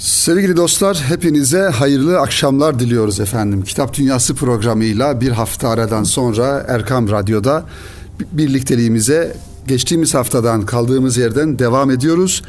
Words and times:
Sevgili 0.00 0.56
dostlar 0.56 1.04
hepinize 1.08 1.60
hayırlı 1.60 2.20
akşamlar 2.20 2.78
diliyoruz 2.78 3.20
efendim. 3.20 3.62
Kitap 3.62 3.94
Dünyası 3.94 4.34
programıyla 4.34 5.20
bir 5.20 5.30
hafta 5.30 5.68
aradan 5.68 6.04
sonra 6.04 6.64
Erkam 6.68 7.10
Radyo'da 7.10 7.64
birlikteliğimize 8.32 9.36
geçtiğimiz 9.68 10.14
haftadan 10.14 10.66
kaldığımız 10.66 11.16
yerden 11.16 11.58
devam 11.58 11.90
ediyoruz. 11.90 12.42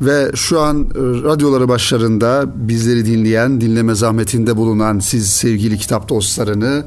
Ve 0.00 0.30
şu 0.34 0.60
an 0.60 0.82
e, 0.82 0.98
radyoları 0.98 1.68
başlarında 1.68 2.44
bizleri 2.54 3.06
dinleyen, 3.06 3.60
dinleme 3.60 3.94
zahmetinde 3.94 4.56
bulunan 4.56 4.98
siz 4.98 5.30
sevgili 5.30 5.78
kitap 5.78 6.08
dostlarını, 6.08 6.84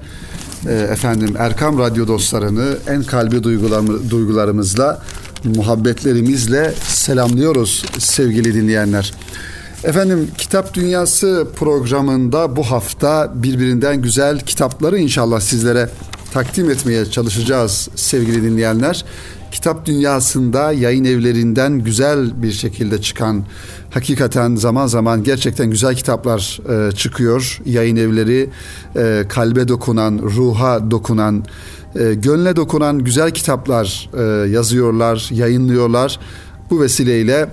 e, 0.67 0.73
efendim 0.73 1.35
Erkam 1.37 1.79
Radyo 1.79 2.07
dostlarını 2.07 2.77
en 2.87 3.03
kalbi 3.03 3.43
duygularımızla, 4.09 5.01
muhabbetlerimizle 5.43 6.73
selamlıyoruz 6.87 7.85
sevgili 7.99 8.53
dinleyenler. 8.53 9.13
Efendim 9.85 10.27
Kitap 10.37 10.73
Dünyası 10.73 11.47
programında 11.55 12.55
bu 12.55 12.63
hafta 12.63 13.31
birbirinden 13.35 14.01
güzel 14.01 14.39
kitapları 14.39 14.99
inşallah 14.99 15.39
sizlere 15.39 15.89
takdim 16.33 16.69
etmeye 16.69 17.05
çalışacağız 17.05 17.89
sevgili 17.95 18.43
dinleyenler. 18.43 19.05
Kitap 19.51 19.85
dünyasında 19.85 20.71
yayın 20.71 21.05
evlerinden 21.05 21.79
güzel 21.79 22.43
bir 22.43 22.51
şekilde 22.51 23.01
çıkan 23.01 23.45
hakikaten 23.89 24.55
zaman 24.55 24.87
zaman 24.87 25.23
gerçekten 25.23 25.69
güzel 25.69 25.95
kitaplar 25.95 26.59
e, 26.69 26.91
çıkıyor. 26.91 27.61
Yayın 27.65 27.95
evleri 27.95 28.49
e, 28.95 29.23
kalbe 29.29 29.67
dokunan, 29.67 30.19
ruha 30.23 30.91
dokunan, 30.91 31.45
e, 31.95 32.13
gönle 32.13 32.55
dokunan 32.55 32.99
güzel 32.99 33.31
kitaplar 33.31 34.09
e, 34.17 34.49
yazıyorlar, 34.49 35.29
yayınlıyorlar. 35.31 36.19
Bu 36.69 36.81
vesileyle 36.81 37.49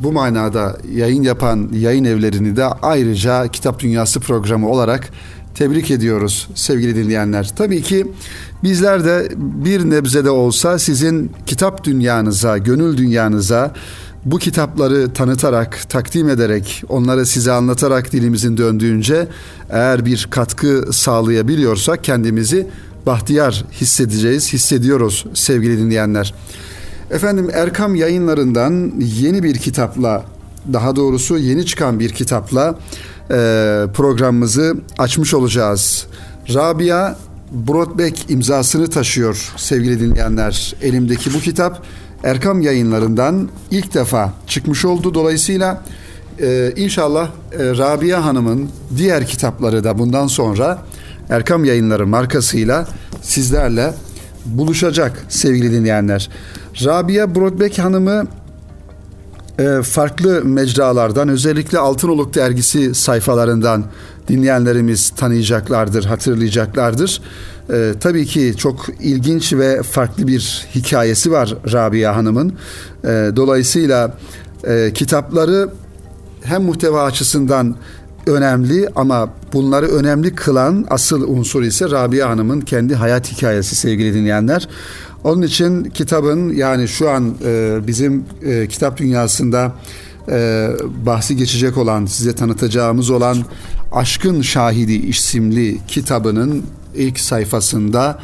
bu 0.00 0.12
manada 0.12 0.76
yayın 0.94 1.22
yapan 1.22 1.68
yayın 1.72 2.04
evlerini 2.04 2.56
de 2.56 2.64
ayrıca 2.64 3.48
Kitap 3.48 3.80
Dünyası 3.80 4.20
programı 4.20 4.68
olarak 4.70 5.10
tebrik 5.54 5.90
ediyoruz 5.90 6.48
sevgili 6.54 6.96
dinleyenler. 6.96 7.50
Tabii 7.56 7.82
ki 7.82 8.12
bizler 8.62 9.04
de 9.04 9.28
bir 9.36 9.90
nebzede 9.90 10.30
olsa 10.30 10.78
sizin 10.78 11.32
kitap 11.46 11.84
dünyanıza, 11.84 12.58
gönül 12.58 12.96
dünyanıza 12.96 13.72
bu 14.24 14.38
kitapları 14.38 15.12
tanıtarak, 15.12 15.88
takdim 15.88 16.28
ederek, 16.28 16.82
onları 16.88 17.26
size 17.26 17.52
anlatarak 17.52 18.12
dilimizin 18.12 18.56
döndüğünce 18.56 19.28
eğer 19.70 20.04
bir 20.04 20.26
katkı 20.30 20.88
sağlayabiliyorsak 20.92 22.04
kendimizi 22.04 22.66
bahtiyar 23.06 23.64
hissedeceğiz, 23.80 24.52
hissediyoruz 24.52 25.26
sevgili 25.34 25.78
dinleyenler. 25.78 26.34
Efendim 27.10 27.50
Erkam 27.52 27.94
yayınlarından 27.94 28.92
yeni 28.98 29.42
bir 29.42 29.54
kitapla 29.54 30.24
daha 30.72 30.96
doğrusu 30.96 31.38
yeni 31.38 31.66
çıkan 31.66 32.00
bir 32.00 32.10
kitapla 32.10 32.74
e, 33.30 33.34
programımızı 33.94 34.76
açmış 34.98 35.34
olacağız. 35.34 36.06
Rabia 36.54 37.16
Brodbeck 37.52 38.30
imzasını 38.30 38.90
taşıyor 38.90 39.52
sevgili 39.56 40.00
dinleyenler. 40.00 40.74
Elimdeki 40.82 41.34
bu 41.34 41.38
kitap 41.38 41.82
Erkam 42.24 42.60
yayınlarından 42.60 43.48
ilk 43.70 43.94
defa 43.94 44.32
çıkmış 44.46 44.84
oldu. 44.84 45.14
Dolayısıyla 45.14 45.82
e, 46.40 46.72
inşallah 46.76 47.26
e, 47.26 47.58
Rabia 47.58 48.24
Hanım'ın 48.24 48.68
diğer 48.96 49.26
kitapları 49.26 49.84
da 49.84 49.98
bundan 49.98 50.26
sonra 50.26 50.78
Erkam 51.30 51.64
Yayınları 51.64 52.06
markasıyla 52.06 52.88
sizlerle 53.22 53.94
buluşacak 54.46 55.26
sevgili 55.28 55.72
dinleyenler. 55.72 56.30
Rabia 56.84 57.34
Brodbeck 57.34 57.78
Hanım'ı 57.78 58.26
e, 59.58 59.82
farklı 59.82 60.44
mecralardan 60.44 61.28
özellikle 61.28 61.78
Altınoluk 61.78 62.34
dergisi 62.34 62.94
sayfalarından 62.94 63.84
dinleyenlerimiz 64.28 65.10
tanıyacaklardır, 65.10 66.04
hatırlayacaklardır. 66.04 67.20
E, 67.70 67.94
tabii 68.00 68.26
ki 68.26 68.54
çok 68.56 68.86
ilginç 69.00 69.52
ve 69.52 69.82
farklı 69.82 70.26
bir 70.26 70.66
hikayesi 70.74 71.32
var 71.32 71.54
Rabia 71.72 72.16
Hanım'ın. 72.16 72.52
E, 73.04 73.08
dolayısıyla 73.36 74.16
e, 74.64 74.92
kitapları 74.94 75.70
hem 76.42 76.62
muhteva 76.62 77.04
açısından 77.04 77.76
önemli 78.26 78.88
ama 78.96 79.28
bunları 79.52 79.86
önemli 79.86 80.34
kılan 80.34 80.86
asıl 80.90 81.28
unsur 81.28 81.62
ise 81.62 81.90
Rabia 81.90 82.30
Hanım'ın 82.30 82.60
kendi 82.60 82.94
hayat 82.94 83.32
hikayesi 83.32 83.76
sevgili 83.76 84.14
dinleyenler. 84.14 84.68
Onun 85.24 85.42
için 85.42 85.84
kitabın 85.84 86.52
yani 86.54 86.88
şu 86.88 87.10
an 87.10 87.34
e, 87.44 87.78
bizim 87.86 88.24
e, 88.42 88.66
kitap 88.68 88.98
dünyasında 88.98 89.72
e, 90.30 90.68
bahsi 91.06 91.36
geçecek 91.36 91.76
olan, 91.76 92.06
size 92.06 92.34
tanıtacağımız 92.34 93.10
olan 93.10 93.38
Aşkın 93.92 94.42
Şahidi 94.42 94.92
isimli 94.92 95.78
kitabının 95.88 96.64
ilk 96.94 97.20
sayfasında 97.20 98.18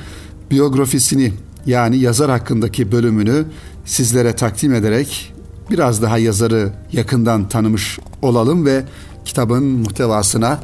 biyografisini 0.50 1.32
yani 1.66 1.98
yazar 1.98 2.30
hakkındaki 2.30 2.92
bölümünü 2.92 3.44
sizlere 3.84 4.32
takdim 4.36 4.74
ederek 4.74 5.34
biraz 5.70 6.02
daha 6.02 6.18
yazarı 6.18 6.72
yakından 6.92 7.48
tanımış 7.48 7.98
olalım 8.22 8.66
ve 8.66 8.84
kitabın 9.24 9.64
muhtevasına 9.64 10.60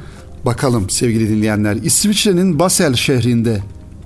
bakalım 0.47 0.91
sevgili 0.91 1.29
dinleyenler. 1.29 1.77
İsviçre'nin 1.77 2.59
Basel 2.59 2.95
şehrinde 2.95 3.61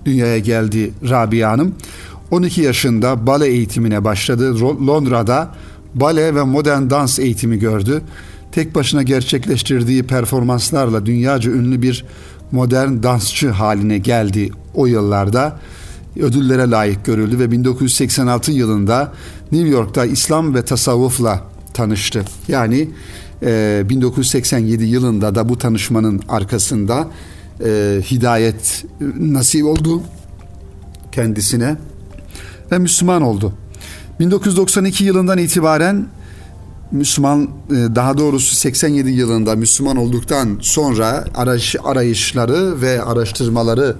dünyaya 0.04 0.38
geldi 0.38 0.92
Rabia 1.08 1.50
Hanım. 1.50 1.74
12 2.34 2.60
yaşında 2.62 3.26
bale 3.26 3.46
eğitimine 3.46 4.04
başladı. 4.04 4.60
Londra'da 4.60 5.54
bale 5.94 6.34
ve 6.34 6.42
modern 6.42 6.90
dans 6.90 7.18
eğitimi 7.18 7.58
gördü. 7.58 8.02
Tek 8.52 8.74
başına 8.74 9.02
gerçekleştirdiği 9.02 10.02
performanslarla 10.02 11.06
dünyaca 11.06 11.50
ünlü 11.50 11.82
bir 11.82 12.04
modern 12.52 13.02
dansçı 13.02 13.50
haline 13.50 13.98
geldi 13.98 14.50
o 14.74 14.86
yıllarda. 14.86 15.58
Ödüllere 16.16 16.70
layık 16.70 17.04
görüldü 17.04 17.38
ve 17.38 17.50
1986 17.50 18.52
yılında 18.52 19.12
New 19.52 19.68
York'ta 19.68 20.04
İslam 20.04 20.54
ve 20.54 20.64
tasavvufla 20.64 21.44
tanıştı. 21.74 22.24
Yani 22.48 22.88
e, 23.42 23.82
1987 23.88 24.84
yılında 24.84 25.34
da 25.34 25.48
bu 25.48 25.58
tanışmanın 25.58 26.20
arkasında 26.28 27.08
e, 27.64 28.00
hidayet 28.10 28.84
nasip 29.20 29.64
oldu 29.64 30.02
kendisine 31.12 31.76
ve 32.74 32.78
Müslüman 32.78 33.22
oldu. 33.22 33.52
1992 34.20 35.04
yılından 35.04 35.38
itibaren 35.38 36.06
Müslüman 36.90 37.42
e, 37.42 37.48
daha 37.70 38.18
doğrusu 38.18 38.54
87 38.54 39.10
yılında 39.10 39.56
Müslüman 39.56 39.96
olduktan 39.96 40.58
sonra 40.60 41.24
arayış, 41.34 41.76
arayışları 41.84 42.80
ve 42.80 43.02
araştırmaları 43.02 43.96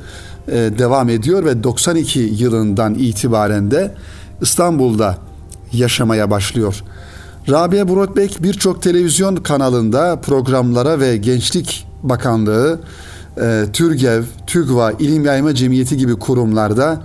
e, 0.49 0.53
devam 0.53 1.09
ediyor 1.09 1.45
ve 1.45 1.63
92 1.63 2.21
yılından 2.21 2.95
itibaren 2.95 3.71
de 3.71 3.95
İstanbul'da 4.41 5.19
yaşamaya 5.73 6.31
başlıyor. 6.31 6.83
Rabia 7.51 7.89
Brotbeck 7.89 8.43
birçok 8.43 8.83
televizyon 8.83 9.37
kanalında 9.37 10.21
programlara 10.21 11.01
ve 11.01 11.17
Gençlik 11.17 11.87
Bakanlığı, 12.03 12.81
e, 13.41 13.65
TÜRGEV, 13.73 14.23
TÜGVA, 14.47 14.93
İlim 14.93 15.25
Yayma 15.25 15.55
Cemiyeti 15.55 15.97
gibi 15.97 16.15
kurumlarda 16.17 17.03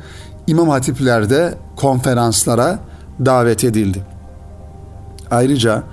İmam 0.49 0.69
hatiplerde 0.69 1.57
konferanslara 1.75 2.79
davet 3.25 3.63
edildi. 3.63 4.03
Ayrıca 5.31 5.83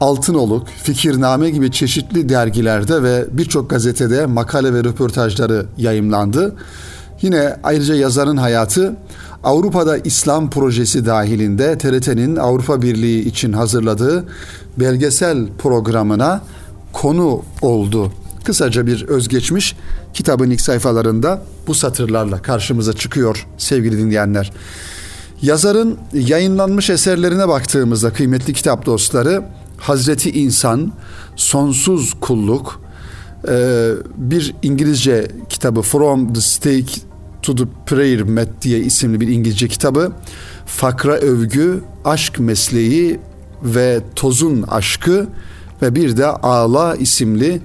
Altınoluk, 0.00 0.68
Fikirname 0.68 1.50
gibi 1.50 1.70
çeşitli 1.70 2.28
dergilerde 2.28 3.02
ve 3.02 3.24
birçok 3.30 3.70
gazetede 3.70 4.26
makale 4.26 4.74
ve 4.74 4.84
röportajları 4.84 5.66
yayımlandı. 5.78 6.54
Yine 7.22 7.56
ayrıca 7.62 7.94
yazarın 7.94 8.36
hayatı 8.36 8.96
Avrupa'da 9.44 9.98
İslam 9.98 10.50
projesi 10.50 11.06
dahilinde 11.06 11.78
TRT'nin 11.78 12.36
Avrupa 12.36 12.82
Birliği 12.82 13.24
için 13.28 13.52
hazırladığı 13.52 14.24
belgesel 14.76 15.48
programına 15.58 16.40
konu 16.92 17.42
oldu. 17.62 18.12
Kısaca 18.44 18.86
bir 18.86 19.08
özgeçmiş 19.08 19.76
kitabın 20.14 20.50
ilk 20.50 20.60
sayfalarında 20.60 21.42
bu 21.66 21.74
satırlarla 21.74 22.42
karşımıza 22.42 22.92
çıkıyor 22.92 23.46
sevgili 23.58 23.98
dinleyenler. 23.98 24.52
Yazarın 25.42 25.98
yayınlanmış 26.12 26.90
eserlerine 26.90 27.48
baktığımızda 27.48 28.12
kıymetli 28.12 28.52
kitap 28.52 28.86
dostları 28.86 29.42
Hazreti 29.78 30.30
İnsan, 30.30 30.92
Sonsuz 31.36 32.14
Kulluk, 32.20 32.80
e, 33.48 33.90
bir 34.16 34.54
İngilizce 34.62 35.28
kitabı 35.48 35.82
From 35.82 36.32
the 36.32 36.40
Stake 36.40 36.92
to 37.42 37.54
the 37.54 37.64
Prayer 37.86 38.22
Mat 38.22 38.48
diye 38.62 38.78
isimli 38.78 39.20
bir 39.20 39.28
İngilizce 39.28 39.68
kitabı, 39.68 40.12
Fakra 40.66 41.16
Övgü, 41.16 41.80
Aşk 42.04 42.38
Mesleği 42.38 43.20
ve 43.62 44.00
Tozun 44.16 44.62
Aşkı 44.62 45.26
ve 45.82 45.94
bir 45.94 46.16
de 46.16 46.26
Ağla 46.26 46.96
isimli 46.96 47.60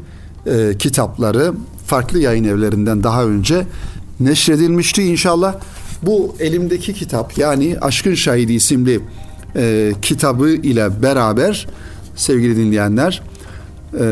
e, 0.46 0.78
kitapları 0.80 1.54
farklı 1.86 2.20
yayın 2.20 2.44
evlerinden 2.44 3.04
daha 3.04 3.26
önce 3.26 3.68
neşredilmişti 4.20 5.04
inşallah. 5.04 5.56
Bu 6.04 6.36
elimdeki 6.40 6.94
kitap 6.94 7.38
yani 7.38 7.78
Aşkın 7.82 8.14
Şahidi 8.14 8.54
isimli 8.54 9.02
e, 9.56 9.94
kitabı 10.02 10.50
ile 10.50 11.02
beraber 11.02 11.68
sevgili 12.16 12.58
dinleyenler 12.58 13.22
e, 14.00 14.06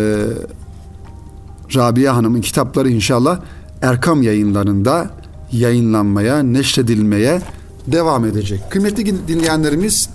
Rabia 1.75 2.15
Hanım'ın 2.15 2.41
kitapları 2.41 2.89
inşallah 2.89 3.39
Erkam 3.81 4.21
yayınlarında 4.21 5.09
yayınlanmaya, 5.51 6.43
neşredilmeye 6.43 7.41
devam 7.87 8.25
edecek. 8.25 8.61
Kıymetli 8.69 9.27
dinleyenlerimiz 9.27 10.09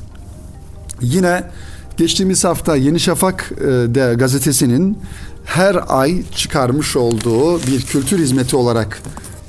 yine 1.00 1.44
geçtiğimiz 1.96 2.44
hafta 2.44 2.76
Yeni 2.76 3.00
Şafak 3.00 3.52
e, 3.60 3.64
de 3.66 4.14
gazetesinin 4.18 4.98
her 5.48 5.76
ay 5.88 6.22
çıkarmış 6.36 6.96
olduğu 6.96 7.62
bir 7.62 7.82
kültür 7.82 8.18
hizmeti 8.18 8.56
olarak 8.56 9.02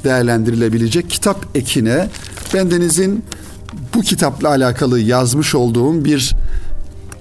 değerlendirilebilecek 0.04 1.10
kitap 1.10 1.46
ekine 1.56 2.10
bendenizin 2.54 3.24
bu 3.96 4.02
kitapla 4.02 4.50
alakalı 4.50 5.00
yazmış 5.00 5.56
olduğum 5.56 6.06
bir 6.06 6.36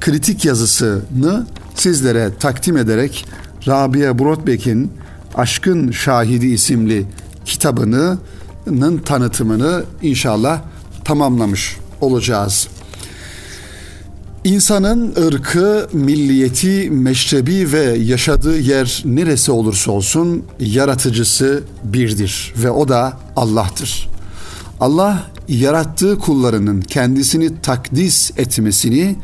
kritik 0.00 0.44
yazısını 0.44 1.46
sizlere 1.74 2.30
takdim 2.40 2.76
ederek 2.76 3.26
Rabia 3.66 4.18
Brotbeck'in 4.18 4.92
Aşkın 5.34 5.90
Şahidi 5.90 6.46
isimli 6.46 7.06
kitabının 7.44 8.98
tanıtımını 9.04 9.84
inşallah 10.02 10.60
tamamlamış 11.04 11.76
olacağız. 12.00 12.68
İnsanın 14.44 15.14
ırkı, 15.26 15.88
milliyeti, 15.92 16.90
meşrebi 16.90 17.72
ve 17.72 17.82
yaşadığı 17.98 18.58
yer 18.58 19.02
neresi 19.04 19.52
olursa 19.52 19.92
olsun 19.92 20.44
yaratıcısı 20.60 21.62
birdir 21.84 22.54
ve 22.56 22.70
o 22.70 22.88
da 22.88 23.18
Allah'tır. 23.36 24.08
Allah 24.80 25.22
yarattığı 25.48 26.18
kullarının 26.18 26.80
kendisini 26.80 27.60
takdis 27.62 28.30
etmesini, 28.36 29.16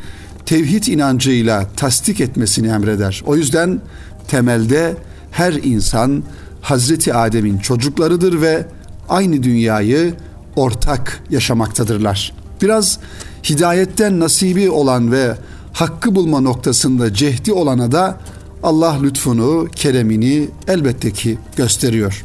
tevhid 0.46 0.84
inancıyla 0.84 1.66
tasdik 1.76 2.20
etmesini 2.20 2.69
emreder. 2.69 3.22
O 3.26 3.37
yüzden 3.37 3.81
temelde 4.28 4.96
her 5.31 5.52
insan 5.52 6.22
Hazreti 6.62 7.14
Adem'in 7.14 7.58
çocuklarıdır 7.58 8.40
ve 8.40 8.66
aynı 9.08 9.43
dünyayı 9.43 10.14
ortak 10.56 11.22
yaşamaktadırlar. 11.31 12.32
Biraz 12.62 12.99
hidayetten 13.44 14.20
nasibi 14.20 14.70
olan 14.70 15.12
ve 15.12 15.37
hakkı 15.73 16.14
bulma 16.14 16.41
noktasında 16.41 17.14
cehdi 17.14 17.52
olana 17.52 17.93
da 17.93 18.19
Allah 18.62 18.99
lütfunu, 19.02 19.69
keremini 19.76 20.49
elbette 20.69 21.11
ki 21.11 21.38
gösteriyor. 21.56 22.25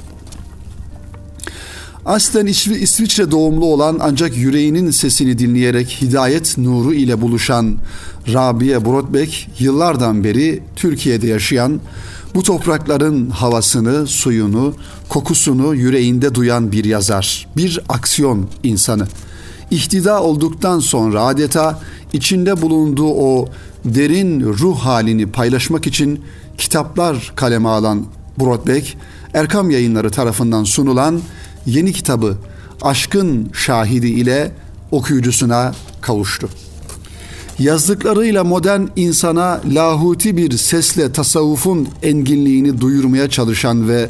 Aslen 2.05 2.45
İsviçre 2.45 3.31
doğumlu 3.31 3.65
olan 3.65 3.97
ancak 4.01 4.37
yüreğinin 4.37 4.91
sesini 4.91 5.39
dinleyerek 5.39 5.97
hidayet 6.01 6.57
nuru 6.57 6.93
ile 6.93 7.21
buluşan 7.21 7.77
Rabia 8.33 8.85
Brodbeck 8.85 9.47
yıllardan 9.59 10.23
beri 10.23 10.63
Türkiye'de 10.75 11.27
yaşayan 11.27 11.81
bu 12.35 12.43
toprakların 12.43 13.29
havasını, 13.29 14.07
suyunu, 14.07 14.73
kokusunu 15.09 15.75
yüreğinde 15.75 16.35
duyan 16.35 16.71
bir 16.71 16.85
yazar, 16.85 17.47
bir 17.57 17.79
aksiyon 17.89 18.47
insanı. 18.63 19.07
İhtida 19.71 20.23
olduktan 20.23 20.79
sonra 20.79 21.23
adeta 21.23 21.79
içinde 22.13 22.61
bulunduğu 22.61 23.09
o 23.09 23.49
derin 23.85 24.41
ruh 24.41 24.79
halini 24.79 25.31
paylaşmak 25.31 25.87
için 25.87 26.21
kitaplar 26.57 27.33
kaleme 27.35 27.69
alan 27.69 28.05
Brodbeck, 28.39 28.97
Erkam 29.33 29.69
Yayınları 29.69 30.09
tarafından 30.11 30.63
sunulan 30.63 31.21
yeni 31.65 31.93
kitabı 31.93 32.37
Aşkın 32.81 33.49
Şahidi 33.53 34.07
ile 34.07 34.51
okuyucusuna 34.91 35.73
kavuştu. 36.01 36.49
Yazdıklarıyla 37.59 38.43
modern 38.43 38.81
insana 38.95 39.61
lahuti 39.73 40.37
bir 40.37 40.57
sesle 40.57 41.11
tasavvufun 41.11 41.87
enginliğini 42.03 42.81
duyurmaya 42.81 43.29
çalışan 43.29 43.89
ve 43.89 44.09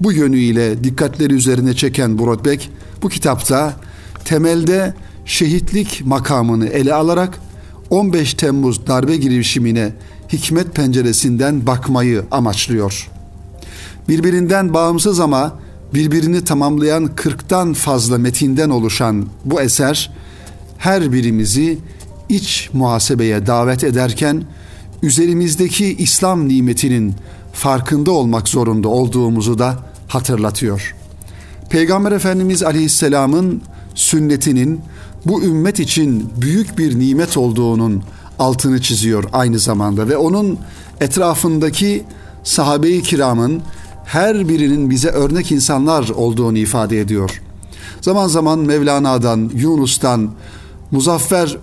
bu 0.00 0.12
yönüyle 0.12 0.84
dikkatleri 0.84 1.34
üzerine 1.34 1.76
çeken 1.76 2.18
Brodbeck 2.18 2.70
bu 3.02 3.08
kitapta 3.08 3.76
temelde 4.28 4.94
şehitlik 5.24 6.02
makamını 6.04 6.66
ele 6.66 6.94
alarak 6.94 7.40
15 7.90 8.34
Temmuz 8.34 8.86
darbe 8.86 9.16
girişimine 9.16 9.92
hikmet 10.32 10.74
penceresinden 10.74 11.66
bakmayı 11.66 12.24
amaçlıyor. 12.30 13.08
Birbirinden 14.08 14.74
bağımsız 14.74 15.20
ama 15.20 15.58
birbirini 15.94 16.44
tamamlayan 16.44 17.06
40'tan 17.06 17.74
fazla 17.74 18.18
metinden 18.18 18.70
oluşan 18.70 19.26
bu 19.44 19.60
eser 19.60 20.10
her 20.78 21.12
birimizi 21.12 21.78
iç 22.28 22.70
muhasebeye 22.72 23.46
davet 23.46 23.84
ederken 23.84 24.42
üzerimizdeki 25.02 25.96
İslam 25.96 26.48
nimetinin 26.48 27.14
farkında 27.52 28.10
olmak 28.10 28.48
zorunda 28.48 28.88
olduğumuzu 28.88 29.58
da 29.58 29.76
hatırlatıyor. 30.08 30.94
Peygamber 31.70 32.12
Efendimiz 32.12 32.62
Aleyhisselam'ın 32.62 33.62
sünnetinin 33.98 34.80
bu 35.26 35.42
ümmet 35.42 35.80
için 35.80 36.30
büyük 36.40 36.78
bir 36.78 36.98
nimet 36.98 37.36
olduğunun 37.36 38.02
altını 38.38 38.82
çiziyor 38.82 39.24
aynı 39.32 39.58
zamanda 39.58 40.08
ve 40.08 40.16
onun 40.16 40.58
etrafındaki 41.00 42.04
sahabe-i 42.44 43.02
kiramın 43.02 43.62
her 44.04 44.48
birinin 44.48 44.90
bize 44.90 45.08
örnek 45.08 45.52
insanlar 45.52 46.08
olduğunu 46.08 46.58
ifade 46.58 47.00
ediyor. 47.00 47.42
Zaman 48.00 48.28
zaman 48.28 48.58
Mevlana'dan, 48.58 49.50
Yunus'tan, 49.54 50.30
Muzaffer 50.90 51.58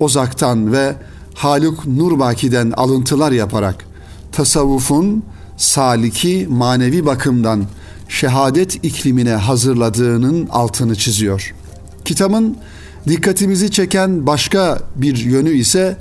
Ozak'tan 0.00 0.72
ve 0.72 0.96
Haluk 1.34 1.86
Nurbaki'den 1.86 2.70
alıntılar 2.70 3.32
yaparak 3.32 3.86
tasavvufun 4.32 5.22
saliki 5.56 6.46
manevi 6.50 7.06
bakımdan 7.06 7.64
şehadet 8.08 8.84
iklimine 8.84 9.32
hazırladığının 9.32 10.46
altını 10.46 10.96
çiziyor. 10.96 11.54
Kitabın 12.04 12.56
dikkatimizi 13.08 13.70
çeken 13.70 14.26
başka 14.26 14.78
bir 14.96 15.16
yönü 15.16 15.50
ise 15.50 15.96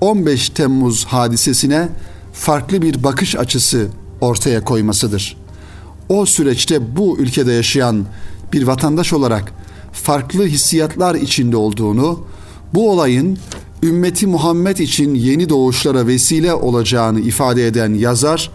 15 0.00 0.48
Temmuz 0.48 1.04
hadisesine 1.04 1.88
farklı 2.32 2.82
bir 2.82 3.02
bakış 3.02 3.36
açısı 3.36 3.88
ortaya 4.20 4.64
koymasıdır. 4.64 5.36
O 6.08 6.26
süreçte 6.26 6.96
bu 6.96 7.18
ülkede 7.18 7.52
yaşayan 7.52 8.04
bir 8.52 8.62
vatandaş 8.62 9.12
olarak 9.12 9.52
farklı 9.92 10.46
hissiyatlar 10.46 11.14
içinde 11.14 11.56
olduğunu, 11.56 12.24
bu 12.74 12.90
olayın 12.90 13.38
ümmeti 13.82 14.26
Muhammed 14.26 14.76
için 14.76 15.14
yeni 15.14 15.48
doğuşlara 15.48 16.06
vesile 16.06 16.54
olacağını 16.54 17.20
ifade 17.20 17.66
eden 17.66 17.94
yazar 17.94 18.50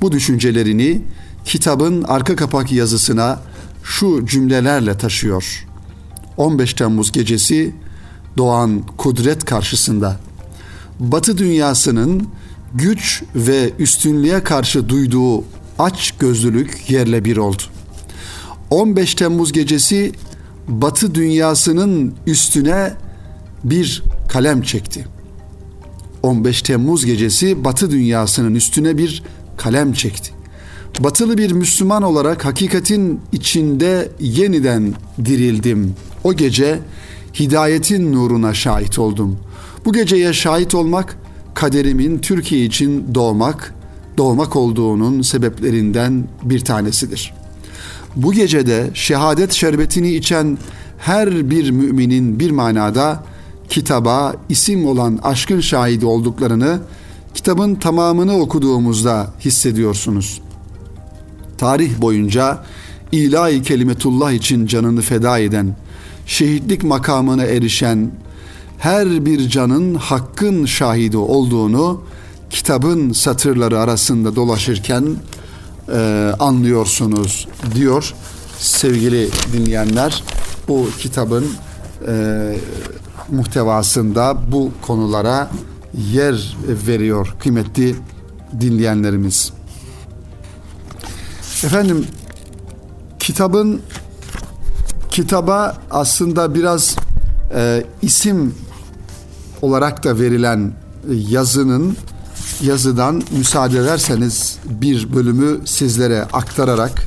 bu 0.00 0.12
düşüncelerini 0.12 1.02
kitabın 1.44 2.02
arka 2.02 2.36
kapak 2.36 2.72
yazısına 2.72 3.40
şu 3.84 4.26
cümlelerle 4.26 4.98
taşıyor. 4.98 5.66
15 6.36 6.74
Temmuz 6.74 7.12
gecesi 7.12 7.74
doğan 8.36 8.82
kudret 8.96 9.44
karşısında 9.44 10.16
Batı 11.00 11.38
dünyasının 11.38 12.28
güç 12.74 13.22
ve 13.34 13.72
üstünlüğe 13.78 14.44
karşı 14.44 14.88
duyduğu 14.88 15.44
aç 15.78 16.14
gözlülük 16.18 16.90
yerle 16.90 17.24
bir 17.24 17.36
oldu. 17.36 17.62
15 18.70 19.14
Temmuz 19.14 19.52
gecesi 19.52 20.12
Batı 20.68 21.14
dünyasının 21.14 22.14
üstüne 22.26 22.94
bir 23.64 24.02
kalem 24.28 24.62
çekti. 24.62 25.06
15 26.22 26.62
Temmuz 26.62 27.04
gecesi 27.04 27.64
Batı 27.64 27.90
dünyasının 27.90 28.54
üstüne 28.54 28.98
bir 28.98 29.22
kalem 29.56 29.92
çekti. 29.92 30.37
Batılı 30.98 31.38
bir 31.38 31.52
Müslüman 31.52 32.02
olarak 32.02 32.44
hakikatin 32.44 33.20
içinde 33.32 34.08
yeniden 34.20 34.94
dirildim. 35.24 35.94
O 36.24 36.34
gece 36.34 36.80
hidayetin 37.34 38.12
nuruna 38.12 38.54
şahit 38.54 38.98
oldum. 38.98 39.38
Bu 39.84 39.92
geceye 39.92 40.32
şahit 40.32 40.74
olmak 40.74 41.18
kaderimin 41.54 42.18
Türkiye 42.18 42.64
için 42.64 43.14
doğmak, 43.14 43.74
doğmak 44.16 44.56
olduğunun 44.56 45.22
sebeplerinden 45.22 46.24
bir 46.42 46.60
tanesidir. 46.60 47.34
Bu 48.16 48.32
gecede 48.32 48.90
şehadet 48.94 49.52
şerbetini 49.52 50.14
içen 50.14 50.58
her 50.98 51.50
bir 51.50 51.70
müminin 51.70 52.40
bir 52.40 52.50
manada 52.50 53.24
kitaba 53.68 54.34
isim 54.48 54.86
olan 54.86 55.18
aşkın 55.22 55.60
şahidi 55.60 56.06
olduklarını 56.06 56.80
kitabın 57.34 57.74
tamamını 57.74 58.38
okuduğumuzda 58.38 59.34
hissediyorsunuz. 59.40 60.40
Tarih 61.58 62.00
boyunca 62.00 62.64
ilahi 63.12 63.62
kelimetullah 63.62 64.32
için 64.32 64.66
canını 64.66 65.00
feda 65.00 65.38
eden, 65.38 65.76
şehitlik 66.26 66.84
makamına 66.84 67.44
erişen 67.44 68.10
her 68.78 69.26
bir 69.26 69.48
canın 69.48 69.94
hakkın 69.94 70.66
şahidi 70.66 71.16
olduğunu 71.16 72.02
kitabın 72.50 73.12
satırları 73.12 73.78
arasında 73.80 74.36
dolaşırken 74.36 75.16
e, 75.92 76.32
anlıyorsunuz 76.38 77.48
diyor 77.74 78.14
sevgili 78.58 79.28
dinleyenler. 79.52 80.24
Bu 80.68 80.88
kitabın 80.98 81.46
e, 82.08 82.54
muhtevasında 83.30 84.38
bu 84.52 84.72
konulara 84.82 85.50
yer 86.12 86.56
veriyor 86.86 87.34
kıymetli 87.38 87.94
dinleyenlerimiz. 88.60 89.57
Efendim 91.64 92.06
kitabın 93.18 93.80
kitaba 95.10 95.76
aslında 95.90 96.54
biraz 96.54 96.96
e, 97.54 97.84
isim 98.02 98.54
olarak 99.62 100.04
da 100.04 100.18
verilen 100.18 100.72
yazının 101.08 101.96
yazıdan 102.62 103.22
müsaade 103.30 103.78
ederseniz 103.78 104.58
bir 104.64 105.12
bölümü 105.12 105.60
sizlere 105.66 106.22
aktararak 106.22 107.06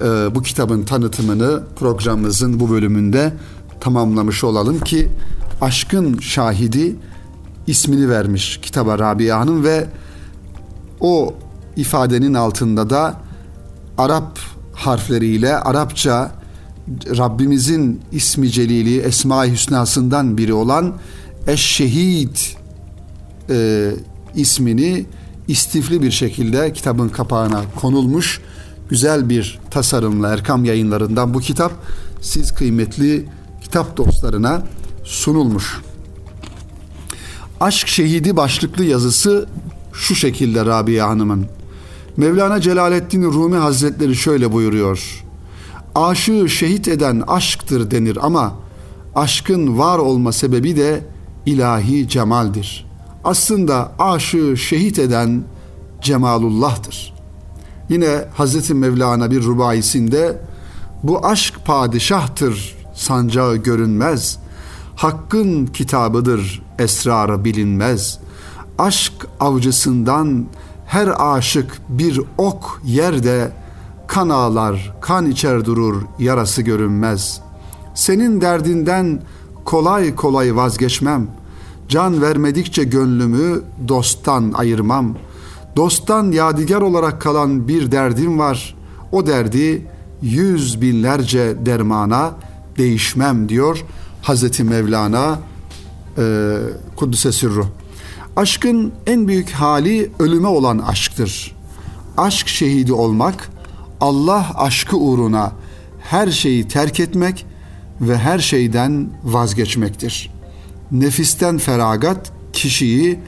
e, 0.00 0.34
bu 0.34 0.42
kitabın 0.42 0.84
tanıtımını 0.84 1.62
programımızın 1.76 2.60
bu 2.60 2.70
bölümünde 2.70 3.32
tamamlamış 3.80 4.44
olalım 4.44 4.80
ki 4.80 5.08
aşkın 5.60 6.18
şahidi 6.18 6.96
ismini 7.66 8.10
vermiş 8.10 8.60
kitaba 8.62 8.98
Rabia 8.98 9.40
Hanım 9.40 9.64
ve 9.64 9.86
o 11.00 11.34
ifadenin 11.76 12.34
altında 12.34 12.90
da 12.90 13.23
Arap 13.98 14.38
harfleriyle 14.72 15.56
Arapça 15.58 16.32
Rabbimizin 17.16 18.00
ismi 18.12 18.50
celili 18.50 19.00
Esma-i 19.00 19.52
Hüsna'sından 19.52 20.38
biri 20.38 20.52
olan 20.52 20.94
Eşşehid 21.46 22.36
e, 23.50 23.90
ismini 24.34 25.06
istifli 25.48 26.02
bir 26.02 26.10
şekilde 26.10 26.72
kitabın 26.72 27.08
kapağına 27.08 27.62
konulmuş. 27.80 28.40
Güzel 28.88 29.28
bir 29.28 29.58
tasarımla 29.70 30.28
Erkam 30.28 30.64
yayınlarından 30.64 31.34
bu 31.34 31.40
kitap 31.40 31.72
siz 32.20 32.54
kıymetli 32.54 33.28
kitap 33.62 33.96
dostlarına 33.96 34.62
sunulmuş. 35.04 35.80
Aşk 37.60 37.88
Şehidi 37.88 38.36
başlıklı 38.36 38.84
yazısı 38.84 39.46
şu 39.92 40.14
şekilde 40.14 40.66
Rabia 40.66 41.08
Hanım'ın. 41.08 41.46
Mevlana 42.16 42.60
Celaleddin 42.60 43.22
Rumi 43.22 43.56
Hazretleri 43.56 44.16
şöyle 44.16 44.52
buyuruyor. 44.52 45.24
Aşığı 45.94 46.48
şehit 46.48 46.88
eden 46.88 47.22
aşktır 47.26 47.90
denir 47.90 48.18
ama 48.22 48.54
aşkın 49.14 49.78
var 49.78 49.98
olma 49.98 50.32
sebebi 50.32 50.76
de 50.76 51.06
ilahi 51.46 52.08
cemaldir. 52.08 52.86
Aslında 53.24 53.92
aşığı 53.98 54.56
şehit 54.56 54.98
eden 54.98 55.44
cemalullah'tır. 56.00 57.14
Yine 57.88 58.24
Hazreti 58.36 58.74
Mevlana 58.74 59.30
bir 59.30 59.42
rubayisinde 59.42 60.40
bu 61.02 61.26
aşk 61.26 61.54
padişahtır 61.64 62.76
sancağı 62.94 63.56
görünmez. 63.56 64.38
Hakkın 64.96 65.66
kitabıdır 65.66 66.62
esrarı 66.78 67.44
bilinmez. 67.44 68.18
Aşk 68.78 69.12
avcısından 69.40 70.46
her 70.86 71.36
aşık 71.36 71.80
bir 71.88 72.20
ok 72.38 72.80
yerde 72.84 73.52
kan 74.06 74.28
ağlar, 74.28 74.94
kan 75.00 75.26
içer 75.26 75.64
durur, 75.64 76.02
yarası 76.18 76.62
görünmez. 76.62 77.40
Senin 77.94 78.40
derdinden 78.40 79.22
kolay 79.64 80.14
kolay 80.14 80.56
vazgeçmem. 80.56 81.28
Can 81.88 82.22
vermedikçe 82.22 82.84
gönlümü 82.84 83.62
dosttan 83.88 84.52
ayırmam. 84.52 85.16
Dosttan 85.76 86.32
yadigar 86.32 86.80
olarak 86.80 87.20
kalan 87.20 87.68
bir 87.68 87.92
derdim 87.92 88.38
var. 88.38 88.74
O 89.12 89.26
derdi 89.26 89.86
yüz 90.22 90.80
binlerce 90.80 91.66
dermana 91.66 92.30
değişmem 92.78 93.48
diyor 93.48 93.84
Hazreti 94.22 94.64
Mevlana 94.64 95.38
e, 96.18 96.56
Kuddise 96.96 97.32
Sirru. 97.32 97.66
Aşkın 98.36 98.92
en 99.06 99.28
büyük 99.28 99.50
hali 99.50 100.10
ölüme 100.18 100.48
olan 100.48 100.78
aşktır. 100.78 101.54
Aşk 102.16 102.48
şehidi 102.48 102.92
olmak, 102.92 103.50
Allah 104.00 104.50
aşkı 104.54 104.96
uğruna 104.96 105.52
her 106.00 106.30
şeyi 106.30 106.68
terk 106.68 107.00
etmek 107.00 107.46
ve 108.00 108.18
her 108.18 108.38
şeyden 108.38 109.08
vazgeçmektir. 109.24 110.30
Nefisten 110.92 111.58
feragat 111.58 112.32
kişiyi 112.52 113.18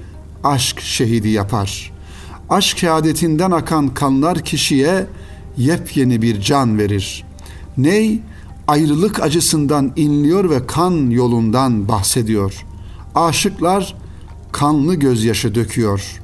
aşk 0.45 0.81
şehidi 0.81 1.29
yapar. 1.29 1.93
Aşk 2.51 2.79
şehadetinden 2.79 3.51
akan 3.51 3.89
kanlar 3.89 4.39
kişiye 4.39 5.07
yepyeni 5.57 6.23
bir 6.23 6.41
can 6.41 6.79
verir. 6.79 7.25
Ney 7.79 8.21
ayrılık 8.69 9.23
acısından 9.23 9.93
inliyor 9.97 10.51
ve 10.51 10.67
kan 10.67 11.11
yolundan 11.11 11.89
bahsediyor. 11.89 12.67
Aşıklar 13.15 14.06
kanlı 14.59 14.95
gözyaşı 14.95 15.55
döküyor. 15.55 16.21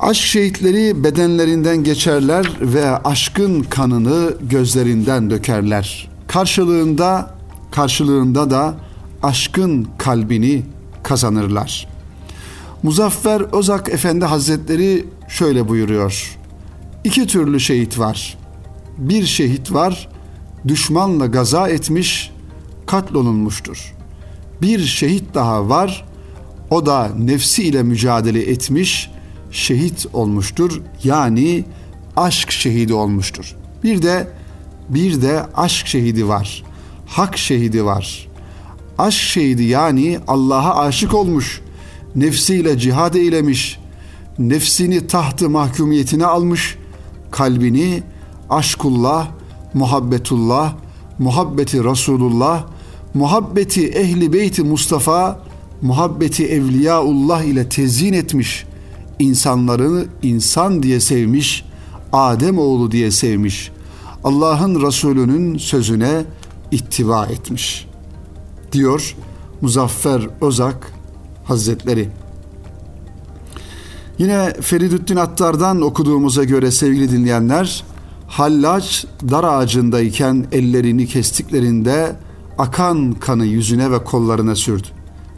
Aşk 0.00 0.22
şehitleri 0.22 1.04
bedenlerinden 1.04 1.84
geçerler 1.84 2.52
ve 2.60 2.96
aşkın 2.96 3.62
kanını 3.62 4.36
gözlerinden 4.42 5.30
dökerler. 5.30 6.10
Karşılığında 6.28 7.34
karşılığında 7.70 8.50
da 8.50 8.74
aşkın 9.22 9.88
kalbini 9.98 10.62
kazanırlar. 11.02 11.88
Muzaffer 12.82 13.40
Özak 13.40 13.88
Efendi 13.88 14.24
Hazretleri 14.24 15.04
şöyle 15.28 15.68
buyuruyor. 15.68 16.38
İki 17.04 17.26
türlü 17.26 17.60
şehit 17.60 17.98
var. 17.98 18.38
Bir 18.98 19.26
şehit 19.26 19.72
var, 19.72 20.08
düşmanla 20.68 21.26
gaza 21.26 21.68
etmiş, 21.68 22.32
katlolunmuştur. 22.86 23.97
Bir 24.62 24.84
şehit 24.84 25.34
daha 25.34 25.68
var, 25.68 26.04
o 26.70 26.86
da 26.86 27.10
nefsi 27.18 27.62
ile 27.62 27.82
mücadele 27.82 28.50
etmiş, 28.50 29.10
şehit 29.50 30.06
olmuştur. 30.12 30.80
Yani 31.04 31.64
aşk 32.16 32.50
şehidi 32.50 32.94
olmuştur. 32.94 33.56
Bir 33.84 34.02
de 34.02 34.28
bir 34.88 35.22
de 35.22 35.46
aşk 35.54 35.86
şehidi 35.86 36.28
var. 36.28 36.64
Hak 37.06 37.38
şehidi 37.38 37.84
var. 37.84 38.28
Aşk 38.98 39.18
şehidi 39.20 39.62
yani 39.62 40.18
Allah'a 40.28 40.76
aşık 40.76 41.14
olmuş. 41.14 41.60
Nefsiyle 42.16 42.78
cihad 42.78 43.14
eylemiş. 43.14 43.78
Nefsini 44.38 45.06
tahtı 45.06 45.50
mahkumiyetine 45.50 46.26
almış. 46.26 46.78
Kalbini 47.30 48.02
aşkullah, 48.50 49.28
muhabbetullah, 49.74 50.74
muhabbeti 51.18 51.84
Resulullah, 51.84 52.64
muhabbeti 53.18 53.88
ehli 53.88 54.32
beyti 54.32 54.62
Mustafa, 54.62 55.40
muhabbeti 55.82 56.46
evliyaullah 56.46 57.42
ile 57.42 57.68
tezyin 57.68 58.12
etmiş 58.12 58.66
insanları 59.18 60.06
insan 60.22 60.82
diye 60.82 61.00
sevmiş, 61.00 61.64
Adem 62.12 62.58
oğlu 62.58 62.90
diye 62.90 63.10
sevmiş. 63.10 63.70
Allah'ın 64.24 64.86
Resulü'nün 64.86 65.58
sözüne 65.58 66.24
ittiba 66.70 67.26
etmiş. 67.26 67.86
Diyor 68.72 69.16
Muzaffer 69.60 70.28
Özak 70.40 70.92
Hazretleri. 71.44 72.08
Yine 74.18 74.52
Feridüddin 74.60 75.16
Attar'dan 75.16 75.82
okuduğumuza 75.82 76.44
göre 76.44 76.70
sevgili 76.70 77.10
dinleyenler, 77.10 77.84
Hallaç 78.28 79.04
dar 79.30 79.44
ağacındayken 79.44 80.46
ellerini 80.52 81.06
kestiklerinde 81.06 82.16
akan 82.58 83.12
kanı 83.12 83.46
yüzüne 83.46 83.90
ve 83.90 84.04
kollarına 84.04 84.54
sürdü. 84.54 84.86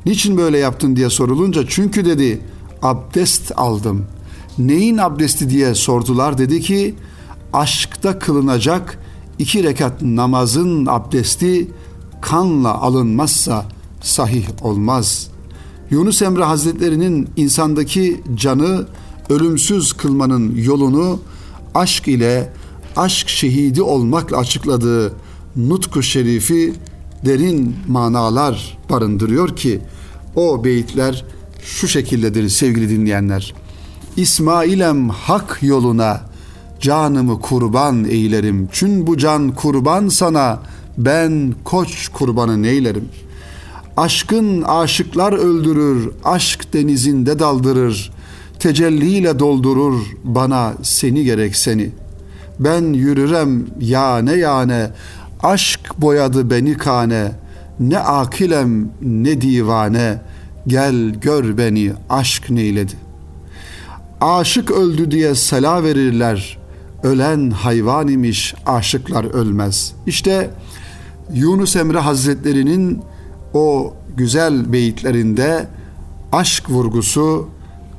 Niçin 0.06 0.36
böyle 0.36 0.58
yaptın 0.58 0.96
diye 0.96 1.10
sorulunca 1.10 1.64
çünkü 1.68 2.04
dedi 2.04 2.40
abdest 2.82 3.52
aldım. 3.56 4.04
Neyin 4.58 4.98
abdesti 4.98 5.50
diye 5.50 5.74
sordular. 5.74 6.38
Dedi 6.38 6.60
ki 6.60 6.94
aşkta 7.52 8.18
kılınacak 8.18 8.98
iki 9.38 9.64
rekat 9.64 10.02
namazın 10.02 10.86
abdesti 10.86 11.70
kanla 12.20 12.74
alınmazsa 12.74 13.66
sahih 14.00 14.46
olmaz. 14.62 15.28
Yunus 15.90 16.22
Emre 16.22 16.44
Hazretleri'nin 16.44 17.28
insandaki 17.36 18.20
canı 18.34 18.86
ölümsüz 19.28 19.92
kılmanın 19.92 20.56
yolunu 20.56 21.20
aşk 21.74 22.08
ile 22.08 22.52
aşk 22.96 23.28
şehidi 23.28 23.82
olmakla 23.82 24.36
açıkladığı 24.36 25.12
nutku 25.56 26.02
şerifi 26.02 26.74
derin 27.24 27.76
manalar 27.88 28.78
barındırıyor 28.90 29.56
ki 29.56 29.80
o 30.36 30.64
beyitler 30.64 31.24
şu 31.62 31.88
şekildedir 31.88 32.48
sevgili 32.48 32.88
dinleyenler. 32.88 33.54
İsmailem 34.16 35.08
hak 35.08 35.58
yoluna 35.62 36.20
canımı 36.80 37.40
kurban 37.40 38.04
eylerim. 38.04 38.68
Çün 38.72 39.06
bu 39.06 39.18
can 39.18 39.54
kurban 39.54 40.08
sana 40.08 40.62
ben 40.98 41.54
koç 41.64 42.08
kurbanı 42.08 42.62
neylerim. 42.62 43.08
Aşkın 43.96 44.62
aşıklar 44.62 45.32
öldürür, 45.32 46.10
aşk 46.24 46.72
denizinde 46.72 47.38
daldırır. 47.38 48.12
Tecelliyle 48.58 49.38
doldurur 49.38 49.94
bana 50.24 50.74
seni 50.82 51.24
gerek 51.24 51.56
seni. 51.56 51.90
Ben 52.58 52.92
yürürem 52.92 53.66
yane 53.80 54.32
yane, 54.32 54.90
aşk 55.42 55.80
boyadı 55.98 56.50
beni 56.50 56.76
kane. 56.76 57.32
Ne 57.80 57.98
akilem 57.98 58.90
ne 59.02 59.40
divane.'' 59.40 60.30
Gel 60.66 61.10
gör 61.10 61.58
beni 61.58 61.92
aşk 62.08 62.50
neyledi. 62.50 62.92
Aşık 64.20 64.70
öldü 64.70 65.10
diye 65.10 65.34
sela 65.34 65.84
verirler. 65.84 66.58
Ölen 67.02 67.50
hayvan 67.50 68.08
imiş, 68.08 68.54
aşıklar 68.66 69.24
ölmez. 69.24 69.92
İşte 70.06 70.50
Yunus 71.34 71.76
Emre 71.76 71.98
Hazretleri'nin 71.98 73.02
o 73.54 73.94
güzel 74.16 74.72
beyitlerinde 74.72 75.66
aşk 76.32 76.70
vurgusu 76.70 77.48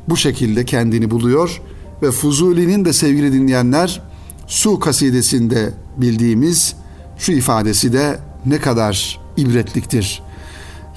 bu 0.10 0.18
şekilde 0.18 0.66
kendini 0.66 1.12
buluyor 1.12 1.62
ve 2.02 2.12
Fuzuli'nin 2.12 2.86
de 2.86 2.94
sevgili 2.94 3.34
dinleyenler 3.34 4.02
Su 4.48 4.80
kasidesinde 4.80 5.74
bildiğimiz 5.98 6.76
şu 7.22 7.32
ifadesi 7.32 7.94
de 7.94 8.20
ne 8.46 8.60
kadar 8.60 9.20
ibretliktir. 9.38 10.22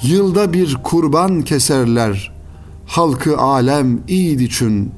Yılda 0.02 0.52
bir 0.52 0.74
kurban 0.74 1.42
keserler, 1.42 2.32
halkı 2.86 3.38
alem 3.38 4.00
iyid 4.08 4.40
için, 4.40 4.92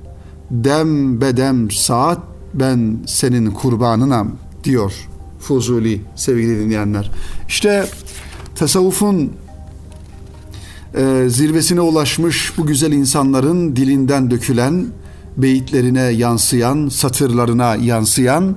dem 0.51 1.21
bedem 1.21 1.71
saat 1.71 2.19
ben 2.55 2.99
senin 3.07 3.51
kurbanınam 3.51 4.37
diyor 4.65 4.93
Fuzuli 5.41 6.03
sevgili 6.15 6.61
dinleyenler. 6.61 7.11
İşte 7.49 7.87
tasavvufun 8.55 9.33
e, 10.95 11.25
zirvesine 11.29 11.81
ulaşmış 11.81 12.53
bu 12.59 12.67
güzel 12.67 12.93
insanların 12.93 13.77
dilinden 13.77 14.31
dökülen, 14.31 14.87
beyitlerine 15.37 16.03
yansıyan, 16.03 16.89
satırlarına 16.89 17.77
yansıyan 17.77 18.57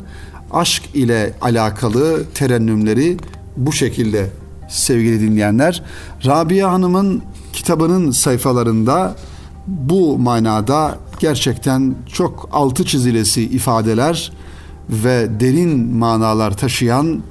aşk 0.51 0.83
ile 0.93 1.33
alakalı 1.41 2.25
terennümleri 2.33 3.17
bu 3.57 3.71
şekilde 3.71 4.29
sevgili 4.69 5.21
dinleyenler. 5.21 5.83
Rabia 6.25 6.71
Hanım'ın 6.71 7.23
kitabının 7.53 8.11
sayfalarında 8.11 9.15
bu 9.67 10.17
manada 10.17 10.97
gerçekten 11.19 11.95
çok 12.13 12.49
altı 12.51 12.85
çizilesi 12.85 13.43
ifadeler 13.43 14.31
ve 14.89 15.39
derin 15.39 15.97
manalar 15.97 16.57
taşıyan 16.57 17.23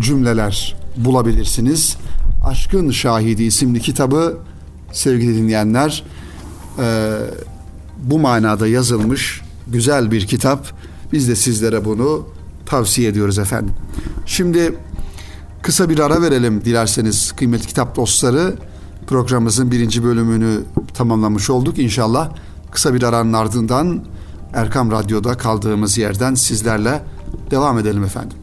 cümleler 0.00 0.76
bulabilirsiniz. 0.96 1.96
Aşkın 2.44 2.90
Şahidi 2.90 3.42
isimli 3.42 3.80
kitabı 3.80 4.38
sevgili 4.92 5.36
dinleyenler 5.36 6.04
e, 6.78 7.16
bu 8.02 8.18
manada 8.18 8.66
yazılmış 8.66 9.40
güzel 9.66 10.10
bir 10.10 10.26
kitap. 10.26 10.66
Biz 11.12 11.28
de 11.28 11.36
sizlere 11.36 11.84
bunu 11.84 12.26
tavsiye 12.66 13.08
ediyoruz 13.08 13.38
efendim. 13.38 13.74
Şimdi 14.26 14.78
kısa 15.62 15.88
bir 15.88 15.98
ara 15.98 16.22
verelim 16.22 16.64
dilerseniz 16.64 17.32
kıymetli 17.32 17.66
kitap 17.66 17.96
dostları. 17.96 18.54
Programımızın 19.06 19.70
birinci 19.70 20.04
bölümünü 20.04 20.60
tamamlamış 20.94 21.50
olduk 21.50 21.78
inşallah. 21.78 22.30
Kısa 22.70 22.94
bir 22.94 23.02
aranın 23.02 23.32
ardından 23.32 24.04
Erkam 24.54 24.90
Radyo'da 24.90 25.36
kaldığımız 25.36 25.98
yerden 25.98 26.34
sizlerle 26.34 27.02
devam 27.50 27.78
edelim 27.78 28.04
efendim. 28.04 28.38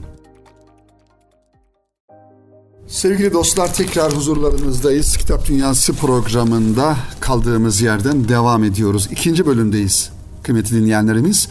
Sevgili 2.88 3.34
dostlar 3.34 3.74
tekrar 3.74 4.16
huzurlarınızdayız. 4.16 5.18
Kitap 5.18 5.48
Dünyası 5.48 5.94
programında 5.94 6.98
kaldığımız 7.20 7.82
yerden 7.82 8.30
devam 8.30 8.64
ediyoruz. 8.64 9.10
İkinci 9.12 9.46
bölümdeyiz 9.46 10.10
kıymetli 10.44 10.76
dinleyenlerimiz. 10.76 11.50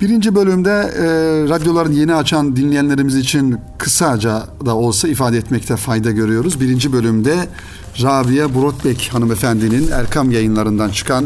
Birinci 0.00 0.34
bölümde 0.34 0.70
e, 0.70 1.04
radyoların 1.48 1.92
yeni 1.92 2.14
açan 2.14 2.56
dinleyenlerimiz 2.56 3.16
için 3.16 3.58
kısaca 3.78 4.46
da 4.66 4.76
olsa 4.76 5.08
ifade 5.08 5.38
etmekte 5.38 5.76
fayda 5.76 6.10
görüyoruz. 6.10 6.60
Birinci 6.60 6.92
bölümde 6.92 7.48
Rabia 8.02 8.54
Brotbek 8.54 9.08
hanımefendinin 9.12 9.90
Erkam 9.90 10.30
yayınlarından 10.30 10.90
çıkan 10.90 11.24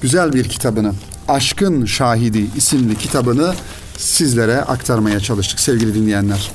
güzel 0.00 0.32
bir 0.32 0.44
kitabını 0.44 0.92
Aşkın 1.28 1.84
Şahidi 1.84 2.46
isimli 2.56 2.98
kitabını 2.98 3.54
sizlere 3.98 4.60
aktarmaya 4.60 5.20
çalıştık 5.20 5.60
sevgili 5.60 5.94
dinleyenler. 5.94 6.50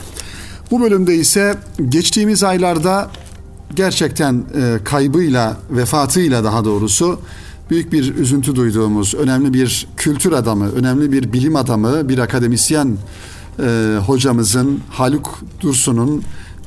Bu 0.72 0.82
bölümde 0.82 1.16
ise 1.16 1.56
geçtiğimiz 1.90 2.44
aylarda 2.44 3.10
gerçekten 3.76 4.44
e, 4.56 4.84
kaybıyla, 4.84 5.58
vefatıyla 5.70 6.44
daha 6.44 6.66
doğrusu 6.66 7.20
büyük 7.70 7.92
bir 7.92 8.16
üzüntü 8.16 8.56
duyduğumuz 8.56 9.14
önemli 9.14 9.54
bir 9.54 9.88
kültür 9.98 10.32
adamı, 10.32 10.72
önemli 10.72 11.12
bir 11.12 11.34
bilim 11.34 11.56
adamı, 11.56 12.10
bir 12.10 12.18
akademisyen 12.18 12.98
e, 13.60 13.98
hocamızın 14.06 14.80
Haluk 14.90 15.40
Dursun'un 15.62 16.24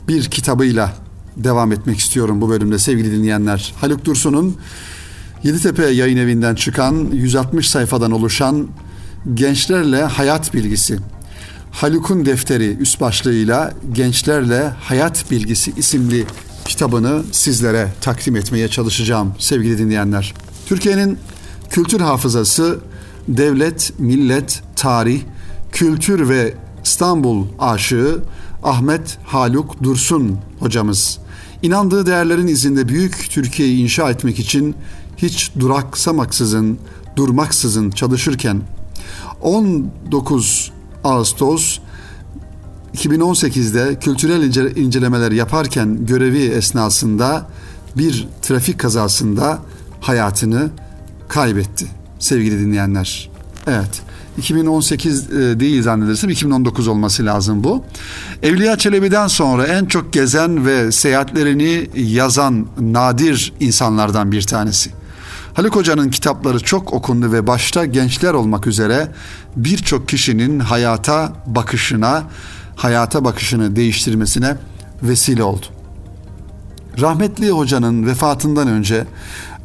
bir 0.09 0.25
kitabıyla 0.25 0.93
devam 1.37 1.73
etmek 1.73 1.99
istiyorum 1.99 2.41
bu 2.41 2.49
bölümde 2.49 2.79
sevgili 2.79 3.13
dinleyenler. 3.13 3.75
Haluk 3.81 4.05
Dursun'un 4.05 4.57
Yeditepe 5.43 5.87
yayın 5.87 6.17
evinden 6.17 6.55
çıkan 6.55 7.09
160 7.13 7.71
sayfadan 7.71 8.11
oluşan 8.11 8.69
Gençlerle 9.35 10.03
Hayat 10.03 10.55
Bilgisi 10.55 10.99
Haluk'un 11.71 12.27
defteri 12.27 12.77
üst 12.77 13.01
başlığıyla 13.01 13.75
Gençlerle 13.93 14.73
Hayat 14.81 15.31
Bilgisi 15.31 15.73
isimli 15.77 16.27
kitabını 16.65 17.23
sizlere 17.33 17.89
takdim 18.01 18.37
etmeye 18.37 18.69
çalışacağım 18.69 19.35
sevgili 19.39 19.79
dinleyenler. 19.79 20.35
Türkiye'nin 20.67 21.19
kültür 21.71 22.01
hafızası 22.01 22.79
devlet, 23.29 23.93
millet, 23.99 24.63
tarih, 24.77 25.23
kültür 25.73 26.29
ve 26.29 26.55
İstanbul 26.85 27.47
aşığı 27.59 28.23
Ahmet 28.63 29.19
Haluk 29.25 29.83
Dursun 29.83 30.39
hocamız. 30.61 31.19
İnandığı 31.63 32.07
değerlerin 32.07 32.47
izinde 32.47 32.89
büyük 32.89 33.31
Türkiye'yi 33.31 33.83
inşa 33.83 34.11
etmek 34.11 34.39
için 34.39 34.75
hiç 35.17 35.51
duraksamaksızın, 35.61 36.79
durmaksızın 37.17 37.91
çalışırken 37.91 38.63
19 39.41 40.73
Ağustos 41.05 41.79
2018'de 42.95 43.99
kültürel 43.99 44.43
incelemeler 44.77 45.33
yaparken 45.33 46.07
görevi 46.07 46.43
esnasında 46.43 47.47
bir 47.97 48.29
trafik 48.43 48.79
kazasında 48.79 49.59
hayatını 50.03 50.71
kaybetti 51.29 51.87
sevgili 52.19 52.61
dinleyenler. 52.61 53.31
Evet. 53.67 54.03
2018 54.39 55.31
e, 55.31 55.61
değil 55.61 55.83
zannedersem 55.83 56.31
2019 56.31 56.89
olması 56.89 57.27
lazım 57.27 57.65
bu. 57.65 57.85
Evliya 58.43 58.79
Çelebi'den 58.79 59.27
sonra 59.27 59.67
en 59.67 59.85
çok 59.85 60.13
gezen 60.13 60.67
ve 60.67 60.93
seyahatlerini 60.93 61.91
yazan 61.97 62.67
nadir 62.81 63.53
insanlardan 63.61 64.33
bir 64.33 64.43
tanesi. 64.43 64.91
Haluk 65.55 65.77
Hoca'nın 65.77 66.11
kitapları 66.11 66.61
çok 66.61 66.93
okundu 66.93 67.33
ve 67.33 67.47
başta 67.47 67.85
gençler 67.85 68.35
olmak 68.35 68.67
üzere 68.67 69.09
birçok 69.57 70.09
kişinin 70.09 70.61
hayata 70.61 71.33
bakışına, 71.47 72.23
hayata 72.77 73.25
bakışını 73.25 73.77
değiştirmesine 73.77 74.57
vesile 75.03 75.43
oldu. 75.43 75.67
Rahmetli 77.01 77.51
hocanın 77.51 78.07
vefatından 78.07 78.69
önce 78.69 79.05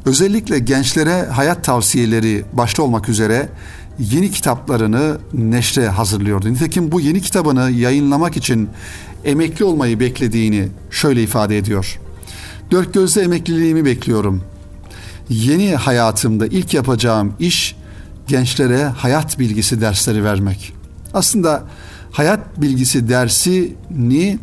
özellikle 0.08 0.60
gençlere 0.60 1.26
hayat 1.26 1.64
tavsiyeleri 1.64 2.46
başta 2.54 2.84
olmak 2.84 3.10
üzere 3.10 3.50
yeni 4.00 4.32
kitaplarını 4.32 5.18
neşre 5.34 5.90
hazırlıyordu. 5.90 6.54
Nitekim 6.54 6.92
bu 6.92 7.02
yeni 7.02 7.22
kitabını 7.22 7.72
yayınlamak 7.72 8.38
için 8.38 8.70
emekli 9.26 9.66
olmayı 9.66 10.00
beklediğini 10.00 10.68
şöyle 10.92 11.24
ifade 11.24 11.58
ediyor. 11.58 12.00
Dört 12.72 12.94
gözle 12.94 13.22
emekliliğimi 13.22 13.86
bekliyorum. 13.86 14.44
Yeni 15.30 15.76
hayatımda 15.76 16.48
ilk 16.48 16.74
yapacağım 16.74 17.34
iş 17.40 17.76
gençlere 18.28 18.84
hayat 18.84 19.40
bilgisi 19.40 19.82
dersleri 19.82 20.24
vermek. 20.24 20.74
Aslında 21.14 21.64
hayat 22.12 22.62
bilgisi 22.62 23.10
dersini 23.10 24.40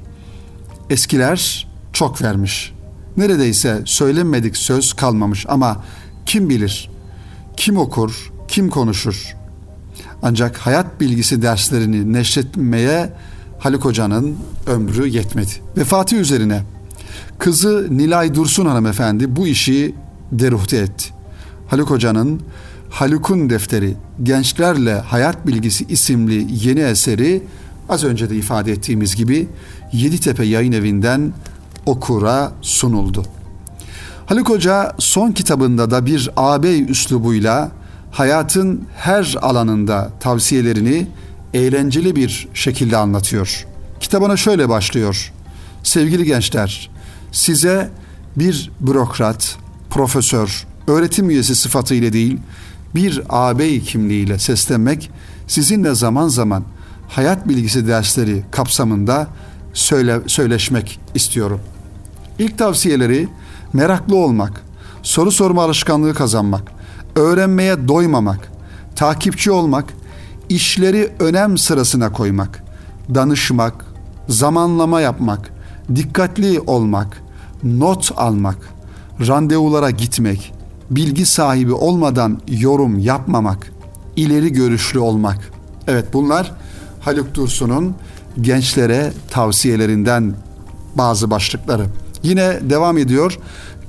eskiler 0.90 1.68
çok 1.92 2.22
vermiş. 2.22 2.74
Neredeyse 3.16 3.82
söylenmedik 3.84 4.56
söz 4.56 4.92
kalmamış 4.92 5.46
ama 5.48 5.84
kim 6.26 6.48
bilir, 6.48 6.90
kim 7.56 7.76
okur, 7.76 8.32
kim 8.48 8.70
konuşur. 8.70 9.36
Ancak 10.22 10.56
hayat 10.56 11.00
bilgisi 11.00 11.42
derslerini 11.42 12.12
neşretmeye 12.12 13.12
Haluk 13.58 13.84
Hoca'nın 13.84 14.36
ömrü 14.66 15.08
yetmedi. 15.08 15.50
Vefatı 15.76 16.16
üzerine 16.16 16.62
kızı 17.38 17.88
Nilay 17.90 18.34
Dursun 18.34 18.66
hanımefendi 18.66 19.36
bu 19.36 19.46
işi 19.46 19.94
deruhte 20.32 20.76
etti. 20.76 21.10
Haluk 21.68 21.90
Hoca'nın 21.90 22.40
Haluk'un 22.90 23.50
defteri 23.50 23.94
Gençlerle 24.22 24.94
Hayat 24.94 25.46
Bilgisi 25.46 25.84
isimli 25.88 26.46
yeni 26.50 26.80
eseri 26.80 27.42
az 27.88 28.04
önce 28.04 28.30
de 28.30 28.36
ifade 28.36 28.72
ettiğimiz 28.72 29.16
gibi 29.16 29.48
Yeditepe 29.92 30.44
Yayın 30.44 30.72
Evi'nden 30.72 31.32
okura 31.86 32.52
sunuldu. 32.62 33.24
Haluk 34.26 34.48
Hoca 34.48 34.92
son 34.98 35.32
kitabında 35.32 35.90
da 35.90 36.06
bir 36.06 36.30
ağabey 36.36 36.82
üslubuyla 36.90 37.70
hayatın 38.10 38.86
her 38.96 39.36
alanında 39.42 40.10
tavsiyelerini 40.20 41.06
eğlenceli 41.54 42.16
bir 42.16 42.48
şekilde 42.54 42.96
anlatıyor. 42.96 43.66
Kitabına 44.00 44.36
şöyle 44.36 44.68
başlıyor. 44.68 45.32
Sevgili 45.82 46.24
gençler, 46.24 46.90
size 47.32 47.90
bir 48.36 48.70
bürokrat, 48.80 49.56
profesör, 49.90 50.66
öğretim 50.86 51.30
üyesi 51.30 51.56
sıfatıyla 51.56 52.12
değil, 52.12 52.38
bir 52.94 53.22
ağabey 53.28 53.80
kimliğiyle 53.80 54.38
seslenmek, 54.38 55.10
sizinle 55.46 55.94
zaman 55.94 56.28
zaman 56.28 56.64
hayat 57.08 57.48
bilgisi 57.48 57.88
dersleri 57.88 58.42
kapsamında 58.50 59.28
söyle, 59.72 60.20
söyleşmek 60.26 61.00
istiyorum. 61.14 61.60
İlk 62.38 62.58
tavsiyeleri 62.58 63.28
meraklı 63.72 64.16
olmak, 64.16 64.62
soru 65.02 65.30
sorma 65.30 65.64
alışkanlığı 65.64 66.14
kazanmak, 66.14 66.72
öğrenmeye 67.16 67.88
doymamak, 67.88 68.52
takipçi 68.96 69.50
olmak, 69.50 69.84
işleri 70.48 71.12
önem 71.20 71.58
sırasına 71.58 72.12
koymak, 72.12 72.64
danışmak, 73.14 73.84
zamanlama 74.28 75.00
yapmak, 75.00 75.50
dikkatli 75.94 76.60
olmak, 76.60 77.22
not 77.62 78.12
almak, 78.16 78.58
randevulara 79.26 79.90
gitmek, 79.90 80.52
bilgi 80.90 81.26
sahibi 81.26 81.72
olmadan 81.72 82.40
yorum 82.48 82.98
yapmamak, 82.98 83.72
ileri 84.16 84.52
görüşlü 84.52 84.98
olmak. 84.98 85.52
Evet 85.86 86.06
bunlar 86.12 86.52
Haluk 87.00 87.34
Dursun'un 87.34 87.94
gençlere 88.40 89.12
tavsiyelerinden 89.30 90.34
bazı 90.94 91.30
başlıkları. 91.30 91.86
Yine 92.24 92.58
devam 92.70 92.98
ediyor. 92.98 93.38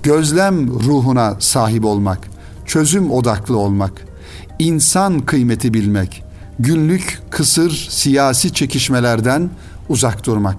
Gözlem 0.04 0.68
ruhuna 0.68 1.36
sahip 1.40 1.86
olmak, 1.86 2.20
çözüm 2.66 3.12
odaklı 3.12 3.58
olmak, 3.58 3.92
insan 4.60 5.20
kıymeti 5.20 5.74
bilmek, 5.74 6.24
günlük 6.60 7.22
kısır 7.30 7.88
siyasi 7.90 8.54
çekişmelerden 8.54 9.50
uzak 9.90 10.26
durmak, 10.26 10.56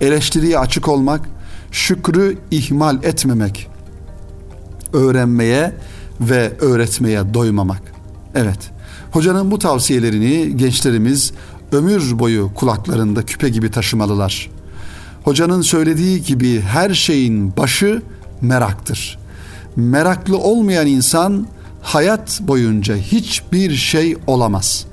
eleştiriye 0.00 0.58
açık 0.58 0.88
olmak, 0.88 1.28
şükrü 1.70 2.38
ihmal 2.50 3.04
etmemek, 3.04 3.68
öğrenmeye 4.92 5.74
ve 6.20 6.52
öğretmeye 6.60 7.34
doymamak. 7.34 7.82
Evet, 8.34 8.70
hocanın 9.10 9.50
bu 9.50 9.58
tavsiyelerini 9.58 10.56
gençlerimiz 10.56 11.32
ömür 11.72 12.18
boyu 12.18 12.54
kulaklarında 12.54 13.22
küpe 13.22 13.48
gibi 13.48 13.70
taşımalılar. 13.70 14.50
Hocanın 15.24 15.62
söylediği 15.62 16.22
gibi 16.22 16.60
her 16.60 16.94
şeyin 16.94 17.56
başı 17.56 18.02
meraktır. 18.40 19.18
Meraklı 19.76 20.38
olmayan 20.38 20.86
insan 20.86 21.46
hayat 21.82 22.40
boyunca 22.40 22.96
hiçbir 22.96 23.74
şey 23.74 24.16
olamaz. 24.26 24.86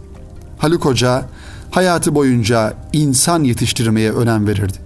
Haluk 0.57 0.85
Hoca 0.85 1.25
hayatı 1.71 2.15
boyunca 2.15 2.73
insan 2.93 3.43
yetiştirmeye 3.43 4.11
önem 4.11 4.47
verirdi. 4.47 4.77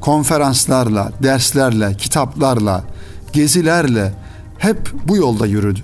Konferanslarla, 0.00 1.12
derslerle, 1.22 1.94
kitaplarla, 1.94 2.84
gezilerle 3.32 4.12
hep 4.58 4.92
bu 5.08 5.16
yolda 5.16 5.46
yürüdü. 5.46 5.80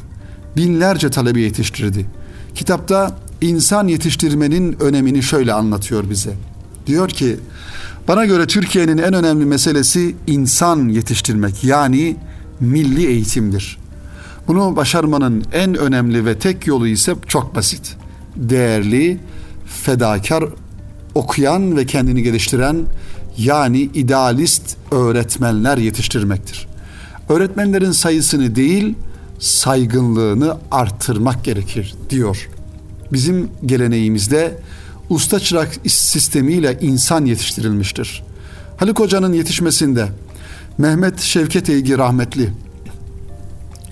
Binlerce 0.57 1.11
talebe 1.11 1.41
yetiştirdi. 1.41 2.07
Kitapta 2.55 3.17
insan 3.41 3.89
yetiştirmenin 3.89 4.77
önemini 4.81 5.23
şöyle 5.23 5.53
anlatıyor 5.53 6.11
bize. 6.11 6.35
Diyor 6.91 7.09
ki, 7.09 7.37
bana 8.09 8.25
göre 8.25 8.47
Türkiye'nin 8.47 8.99
en 8.99 9.13
önemli 9.13 9.45
meselesi 9.45 10.17
insan 10.27 10.89
yetiştirmek 10.89 11.65
yani 11.65 12.17
milli 12.61 13.07
eğitimdir. 13.07 13.79
Bunu 14.49 14.77
başarmanın 14.77 15.45
en 15.53 15.75
önemli 15.75 16.27
ve 16.27 16.39
tek 16.39 16.67
yolu 16.67 16.87
ise 16.89 17.15
çok 17.27 17.55
basit. 17.55 17.97
Değerli, 18.37 19.21
fedakar, 19.67 20.45
okuyan 21.15 21.77
ve 21.77 21.87
kendini 21.87 22.23
geliştiren 22.23 22.87
yani 23.39 23.81
idealist 23.81 24.77
öğretmenler 24.91 25.79
yetiştirmektir. 25.79 26.67
Öğretmenlerin 27.29 27.93
sayısını 27.93 28.55
değil, 28.55 28.95
saygınlığını 29.39 30.57
artırmak 30.71 31.45
gerekir 31.45 31.95
diyor. 32.11 32.49
Bizim 33.13 33.49
geleneğimizde 33.67 34.59
usta 35.11 35.41
çırak 35.41 35.77
sistemiyle 35.87 36.79
insan 36.81 37.25
yetiştirilmiştir. 37.25 38.23
Haluk 38.77 38.99
Hoca'nın 38.99 39.33
yetişmesinde 39.33 40.09
Mehmet 40.79 41.21
Şevket 41.21 41.71
Eygi 41.71 41.99
rahmetli, 41.99 42.53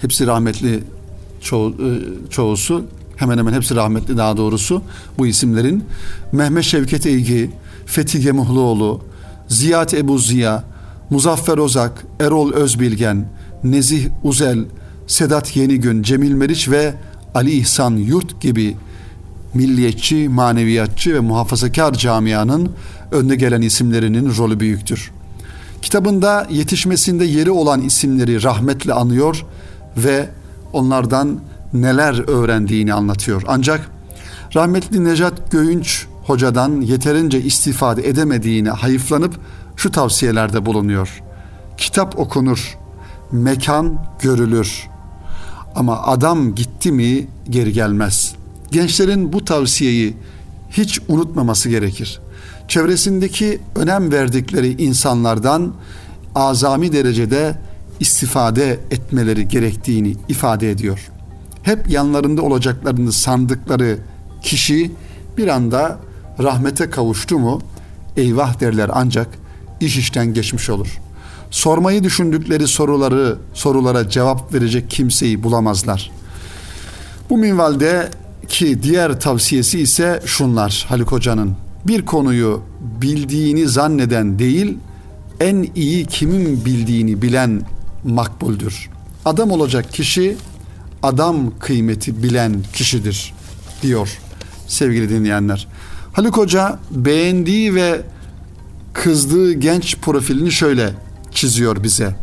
hepsi 0.01 0.27
rahmetli 0.27 0.81
ço- 1.43 1.73
e, 1.73 2.31
çoğusu, 2.31 2.85
hemen 3.17 3.39
hemen 3.39 3.53
hepsi 3.53 3.75
rahmetli 3.75 4.17
daha 4.17 4.37
doğrusu 4.37 4.83
bu 5.19 5.27
isimlerin. 5.27 5.85
Mehmet 6.33 6.65
Şevket 6.65 7.07
Eygi, 7.07 7.51
Fethi 7.87 8.21
Gemuhluoğlu, 8.21 9.01
Ziyad 9.49 9.93
Ebu 9.93 10.19
Ziya, 10.19 10.65
Muzaffer 11.11 11.59
Ozak, 11.59 12.07
Erol 12.21 12.53
Özbilgen, 12.53 13.29
Nezih 13.65 14.09
Uzel, 14.23 14.65
Sedat 15.07 15.57
Yenigün, 15.57 16.03
Cemil 16.03 16.33
Meriç 16.33 16.69
ve 16.69 16.95
Ali 17.35 17.51
İhsan 17.51 17.97
Yurt 17.97 18.41
gibi 18.41 18.77
milliyetçi, 19.55 20.29
maneviyatçı 20.29 21.15
ve 21.15 21.21
muhafazakar 21.21 21.93
camianın 21.93 22.71
önde 23.13 23.37
gelen 23.37 23.63
isimlerinin 23.63 24.37
rolü 24.37 24.61
büyüktür. 24.61 25.11
Kitabında 25.83 26.47
yetişmesinde 26.51 27.25
yeri 27.25 27.51
olan 27.51 27.81
isimleri 27.81 28.43
rahmetle 28.43 28.93
anıyor 28.93 29.45
ve 29.97 30.29
onlardan 30.73 31.41
neler 31.73 32.29
öğrendiğini 32.29 32.95
anlatıyor. 32.95 33.43
Ancak 33.47 33.91
rahmetli 34.55 35.05
Necat 35.05 35.51
Göğünç 35.51 36.07
hocadan 36.25 36.81
yeterince 36.81 37.43
istifade 37.43 38.09
edemediğini 38.09 38.71
hayıflanıp 38.71 39.41
şu 39.77 39.91
tavsiyelerde 39.91 40.67
bulunuyor. 40.67 41.23
Kitap 41.77 42.19
okunur, 42.19 42.79
mekan 43.33 44.05
görülür. 44.21 44.89
Ama 45.75 46.03
adam 46.03 46.55
gitti 46.55 46.93
mi 46.93 47.27
geri 47.51 47.73
gelmez. 47.73 48.38
Gençlerin 48.71 49.33
bu 49.33 49.45
tavsiyeyi 49.45 50.17
hiç 50.71 51.01
unutmaması 51.09 51.69
gerekir. 51.69 52.21
Çevresindeki 52.69 53.61
önem 53.77 54.13
verdikleri 54.13 54.83
insanlardan 54.83 55.75
azami 56.35 56.93
derecede 56.93 57.59
istifade 58.01 58.81
etmeleri 58.91 59.49
gerektiğini 59.49 60.17
ifade 60.29 60.71
ediyor. 60.71 61.11
Hep 61.63 61.91
yanlarında 61.91 62.43
olacaklarını 62.43 63.13
sandıkları 63.13 63.99
kişi 64.43 64.93
bir 65.37 65.49
anda 65.49 65.99
rahmete 66.43 66.91
kavuştu 66.91 67.39
mu 67.39 67.61
eyvah 68.17 68.61
derler 68.61 68.91
ancak 68.93 69.29
iş 69.81 69.97
işten 69.97 70.35
geçmiş 70.35 70.71
olur. 70.71 70.99
Sormayı 71.51 72.05
düşündükleri 72.05 72.69
soruları 72.69 73.39
sorulara 73.55 74.09
cevap 74.09 74.55
verecek 74.55 74.91
kimseyi 74.91 75.43
bulamazlar. 75.43 76.11
Bu 77.31 77.39
minvalde 77.39 78.11
ki 78.49 78.83
diğer 78.83 79.21
tavsiyesi 79.21 79.81
ise 79.81 80.23
şunlar 80.27 80.87
Haluk 80.89 81.13
Hoca'nın. 81.13 81.57
Bir 81.87 82.05
konuyu 82.05 82.63
bildiğini 83.03 83.69
zanneden 83.69 84.39
değil, 84.39 84.77
en 85.41 85.67
iyi 85.75 86.07
kimin 86.07 86.65
bildiğini 86.65 87.23
bilen 87.23 87.63
makbuldür. 88.05 88.91
Adam 89.25 89.51
olacak 89.51 89.93
kişi 89.93 90.37
adam 91.03 91.59
kıymeti 91.59 92.23
bilen 92.23 92.63
kişidir 92.73 93.35
diyor 93.83 94.19
sevgili 94.67 95.11
dinleyenler. 95.11 95.69
Haluk 96.13 96.37
Hoca 96.37 96.79
beğendiği 96.91 97.75
ve 97.75 98.03
kızdığı 98.93 99.53
genç 99.53 99.97
profilini 99.97 100.53
şöyle 100.53 100.91
çiziyor 101.31 101.83
bize. 101.83 102.15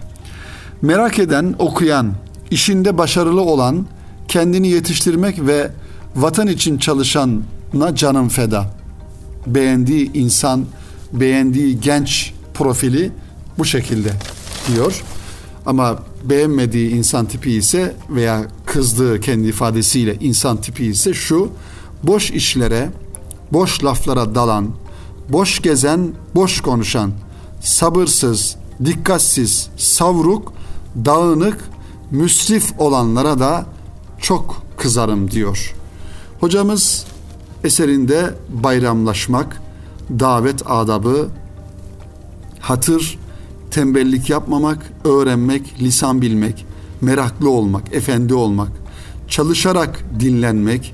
Merak 0.81 1.19
eden, 1.19 1.55
okuyan, 1.59 2.13
işinde 2.51 2.97
başarılı 2.97 3.41
olan, 3.41 3.85
kendini 4.27 4.67
yetiştirmek 4.67 5.47
ve 5.47 5.71
vatan 6.15 6.47
için 6.47 6.77
çalışana 6.77 7.95
canım 7.95 8.29
feda. 8.29 8.75
Beğendiği 9.47 10.13
insan, 10.13 10.65
beğendiği 11.13 11.79
genç 11.79 12.33
profili 12.53 13.11
bu 13.57 13.65
şekilde 13.65 14.11
diyor. 14.67 15.03
Ama 15.65 15.99
beğenmediği 16.23 16.89
insan 16.89 17.25
tipi 17.25 17.51
ise 17.51 17.95
veya 18.09 18.41
kızdığı 18.65 19.19
kendi 19.19 19.47
ifadesiyle 19.47 20.15
insan 20.15 20.61
tipi 20.61 20.85
ise 20.85 21.13
şu 21.13 21.51
boş 22.03 22.31
işlere, 22.31 22.89
boş 23.53 23.83
laflara 23.83 24.35
dalan, 24.35 24.69
boş 25.29 25.61
gezen, 25.61 26.11
boş 26.35 26.61
konuşan, 26.61 27.11
sabırsız, 27.61 28.55
dikkatsiz, 28.85 29.69
savruk, 29.77 30.53
dağınık, 31.05 31.69
müsrif 32.11 32.79
olanlara 32.79 33.39
da 33.39 33.65
çok 34.21 34.63
kızarım 34.77 35.31
diyor. 35.31 35.75
Hocamız 36.39 37.05
eserinde 37.63 38.33
bayramlaşmak, 38.49 39.61
davet 40.19 40.61
adabı, 40.65 41.27
hatır, 42.59 43.19
tembellik 43.71 44.29
yapmamak, 44.29 44.91
öğrenmek, 45.03 45.81
lisan 45.81 46.21
bilmek, 46.21 46.65
meraklı 47.01 47.49
olmak, 47.49 47.93
efendi 47.93 48.33
olmak, 48.33 48.71
çalışarak 49.27 50.03
dinlenmek, 50.19 50.93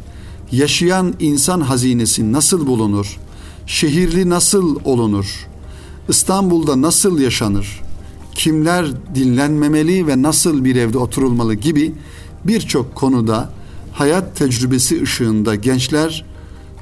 yaşayan 0.52 1.14
insan 1.20 1.62
hazinesi 1.62 2.34
nasıl 2.34 2.68
bulunur, 2.68 3.20
şehirli 3.66 4.30
nasıl 4.30 4.80
olunur, 4.86 5.48
İstanbul'da 6.10 6.82
nasıl 6.82 7.20
yaşanır, 7.20 7.82
kimler 8.36 9.16
dinlenmemeli 9.16 10.08
ve 10.08 10.22
nasıl 10.22 10.66
bir 10.66 10.76
evde 10.76 10.98
oturulmalı 10.98 11.54
gibi 11.54 11.94
birçok 12.46 12.96
konuda 12.96 13.50
hayat 14.02 14.36
tecrübesi 14.36 15.04
ışığında 15.04 15.56
gençler 15.56 16.26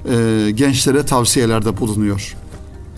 e, 0.10 0.52
gençlere 0.56 1.06
tavsiyelerde 1.06 1.78
bulunuyor. 1.78 2.36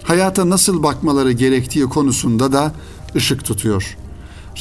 Hayata 0.03 0.49
nasıl 0.49 0.84
bakmaları 0.84 1.31
gerektiği 1.31 1.86
konusunda 1.86 2.51
da 2.51 2.73
ışık 3.15 3.45
tutuyor. 3.45 3.97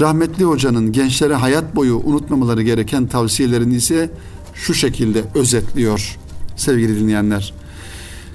Rahmetli 0.00 0.44
hocanın 0.44 0.92
gençlere 0.92 1.34
hayat 1.34 1.76
boyu 1.76 1.96
unutmamaları 1.96 2.62
gereken 2.62 3.06
tavsiyelerini 3.06 3.74
ise 3.74 4.10
şu 4.54 4.74
şekilde 4.74 5.24
özetliyor 5.34 6.18
sevgili 6.56 7.00
dinleyenler. 7.00 7.54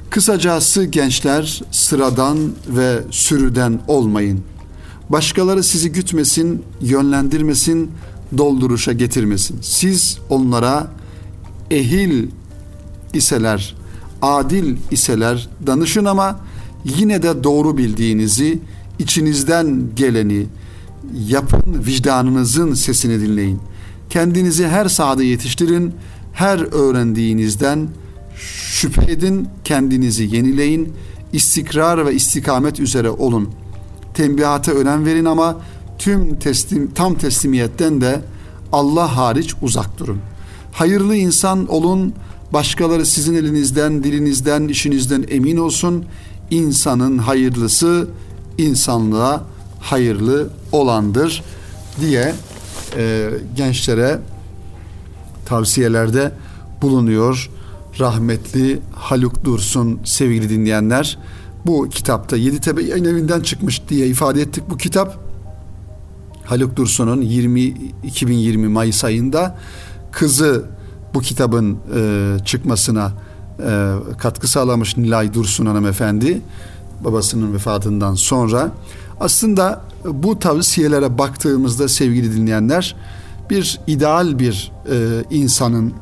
Kısacası 0.09 0.85
gençler 0.85 1.61
sıradan 1.71 2.37
ve 2.67 2.99
sürüden 3.11 3.79
olmayın. 3.87 4.43
Başkaları 5.09 5.63
sizi 5.63 5.91
gütmesin, 5.91 6.63
yönlendirmesin, 6.81 7.91
dolduruşa 8.37 8.93
getirmesin. 8.93 9.57
Siz 9.61 10.17
onlara 10.29 10.87
ehil 11.71 12.27
iseler, 13.13 13.75
adil 14.21 14.77
iseler 14.91 15.49
danışın 15.67 16.05
ama 16.05 16.39
yine 16.85 17.23
de 17.23 17.43
doğru 17.43 17.77
bildiğinizi, 17.77 18.59
içinizden 18.99 19.83
geleni 19.95 20.45
yapın, 21.27 21.85
vicdanınızın 21.85 22.73
sesini 22.73 23.21
dinleyin. 23.21 23.59
Kendinizi 24.09 24.67
her 24.67 24.85
sahada 24.85 25.23
yetiştirin, 25.23 25.93
her 26.33 26.59
öğrendiğinizden 26.59 27.87
şüphe 28.71 29.11
edin, 29.11 29.47
kendinizi 29.63 30.23
yenileyin, 30.23 30.93
istikrar 31.33 32.05
ve 32.05 32.13
istikamet 32.13 32.79
üzere 32.79 33.09
olun. 33.09 33.49
Tembihata 34.13 34.71
önem 34.71 35.05
verin 35.05 35.25
ama 35.25 35.57
tüm 35.97 36.39
teslim, 36.39 36.91
tam 36.91 37.15
teslimiyetten 37.15 38.01
de 38.01 38.21
Allah 38.71 39.17
hariç 39.17 39.53
uzak 39.61 39.99
durun. 39.99 40.19
Hayırlı 40.75 41.15
insan 41.15 41.67
olun, 41.67 42.13
başkaları 42.53 43.05
sizin 43.05 43.35
elinizden, 43.35 44.03
dilinizden, 44.03 44.67
işinizden 44.67 45.25
emin 45.29 45.57
olsun. 45.57 46.05
İnsanın 46.49 47.17
hayırlısı 47.17 48.07
insanlığa 48.57 49.43
hayırlı 49.79 50.49
olandır 50.71 51.43
diye 52.01 52.33
e, 52.97 53.29
gençlere 53.55 54.19
tavsiyelerde 55.45 56.31
bulunuyor 56.81 57.49
rahmetli 57.99 58.79
Haluk 58.95 59.45
Dursun 59.45 59.99
sevgili 60.03 60.49
dinleyenler. 60.49 61.17
Bu 61.65 61.89
kitapta 61.89 62.37
Yeditepe 62.37 62.83
yayın 62.83 63.05
evinden 63.05 63.41
çıkmış 63.41 63.81
diye 63.89 64.07
ifade 64.07 64.41
ettik 64.41 64.63
bu 64.69 64.77
kitap. 64.77 65.19
Haluk 66.45 66.75
Dursun'un 66.75 67.21
20 67.21 67.61
2020 68.03 68.67
Mayıs 68.67 69.03
ayında 69.03 69.57
kızı 70.15 70.65
bu 71.13 71.21
kitabın 71.21 71.77
e, 71.95 72.37
çıkmasına 72.45 73.11
e, 73.59 73.93
katkı 74.17 74.47
sağlamış 74.47 74.97
Nilay 74.97 75.33
Dursun 75.33 75.65
hanımefendi 75.65 76.41
babasının 77.03 77.53
vefatından 77.53 78.15
sonra. 78.15 78.71
Aslında 79.19 79.81
bu 80.05 80.39
tavsiyelere 80.39 81.17
baktığımızda 81.17 81.87
sevgili 81.87 82.35
dinleyenler 82.35 82.95
bir 83.49 83.79
ideal 83.87 84.39
bir 84.39 84.71
e, 84.91 85.23
insanın 85.29 85.93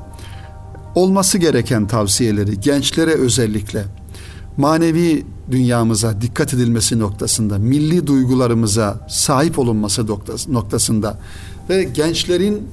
olması 0.95 1.37
gereken 1.37 1.87
tavsiyeleri 1.87 2.59
gençlere 2.59 3.13
özellikle 3.13 3.85
manevi 4.57 5.25
dünyamıza 5.51 6.21
dikkat 6.21 6.53
edilmesi 6.53 6.99
noktasında, 6.99 7.57
milli 7.57 8.07
duygularımıza 8.07 9.07
sahip 9.09 9.59
olunması 9.59 10.07
noktasında 10.47 11.17
ve 11.69 11.83
gençlerin 11.83 12.67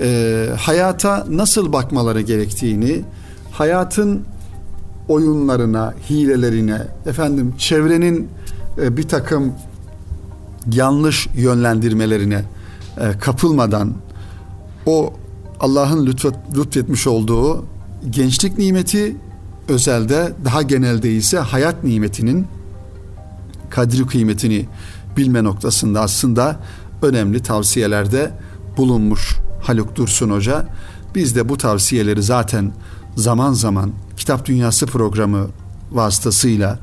e, 0.00 0.48
hayata 0.58 1.26
nasıl 1.30 1.72
bakmaları 1.72 2.20
gerektiğini, 2.20 3.04
hayatın 3.52 4.24
oyunlarına, 5.08 5.94
hilelerine, 6.10 6.82
efendim 7.06 7.54
çevrenin 7.58 8.28
e, 8.82 8.96
bir 8.96 9.08
takım 9.08 9.52
yanlış 10.72 11.28
yönlendirmelerine 11.36 12.44
e, 13.00 13.18
kapılmadan 13.18 13.94
o 14.86 15.14
Allah'ın 15.60 16.06
lütfet, 16.06 16.34
lütfetmiş 16.56 17.06
olduğu 17.06 17.64
gençlik 18.10 18.58
nimeti 18.58 19.16
özelde 19.68 20.32
daha 20.44 20.62
genelde 20.62 21.12
ise 21.12 21.38
hayat 21.38 21.84
nimetinin 21.84 22.46
kadri 23.70 24.06
kıymetini 24.06 24.66
bilme 25.16 25.44
noktasında 25.44 26.00
aslında 26.00 26.56
önemli 27.02 27.42
tavsiyelerde 27.42 28.30
bulunmuş 28.76 29.36
Haluk 29.66 29.96
Dursun 29.96 30.30
Hoca. 30.30 30.66
Biz 31.14 31.36
de 31.36 31.48
bu 31.48 31.56
tavsiyeleri 31.56 32.22
zaten 32.22 32.72
zaman 33.16 33.52
zaman 33.52 33.92
Kitap 34.16 34.46
Dünyası 34.46 34.86
programı 34.86 35.46
vasıtasıyla 35.92 36.78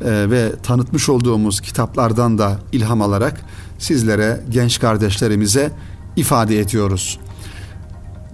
e, 0.00 0.30
ve 0.30 0.52
tanıtmış 0.62 1.08
olduğumuz 1.08 1.60
kitaplardan 1.60 2.38
da 2.38 2.58
ilham 2.72 3.02
alarak 3.02 3.40
sizlere, 3.78 4.40
genç 4.50 4.80
kardeşlerimize 4.80 5.72
ifade 6.16 6.60
ediyoruz. 6.60 7.18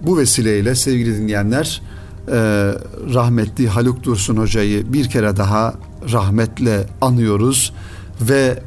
Bu 0.01 0.17
vesileyle 0.17 0.75
sevgili 0.75 1.17
dinleyenler 1.17 1.81
e, 2.27 2.33
rahmetli 3.13 3.67
Haluk 3.67 4.03
Dursun 4.03 4.37
Hoca'yı 4.37 4.93
bir 4.93 5.09
kere 5.09 5.37
daha 5.37 5.73
rahmetle 6.11 6.87
anıyoruz 7.01 7.73
ve 8.21 8.63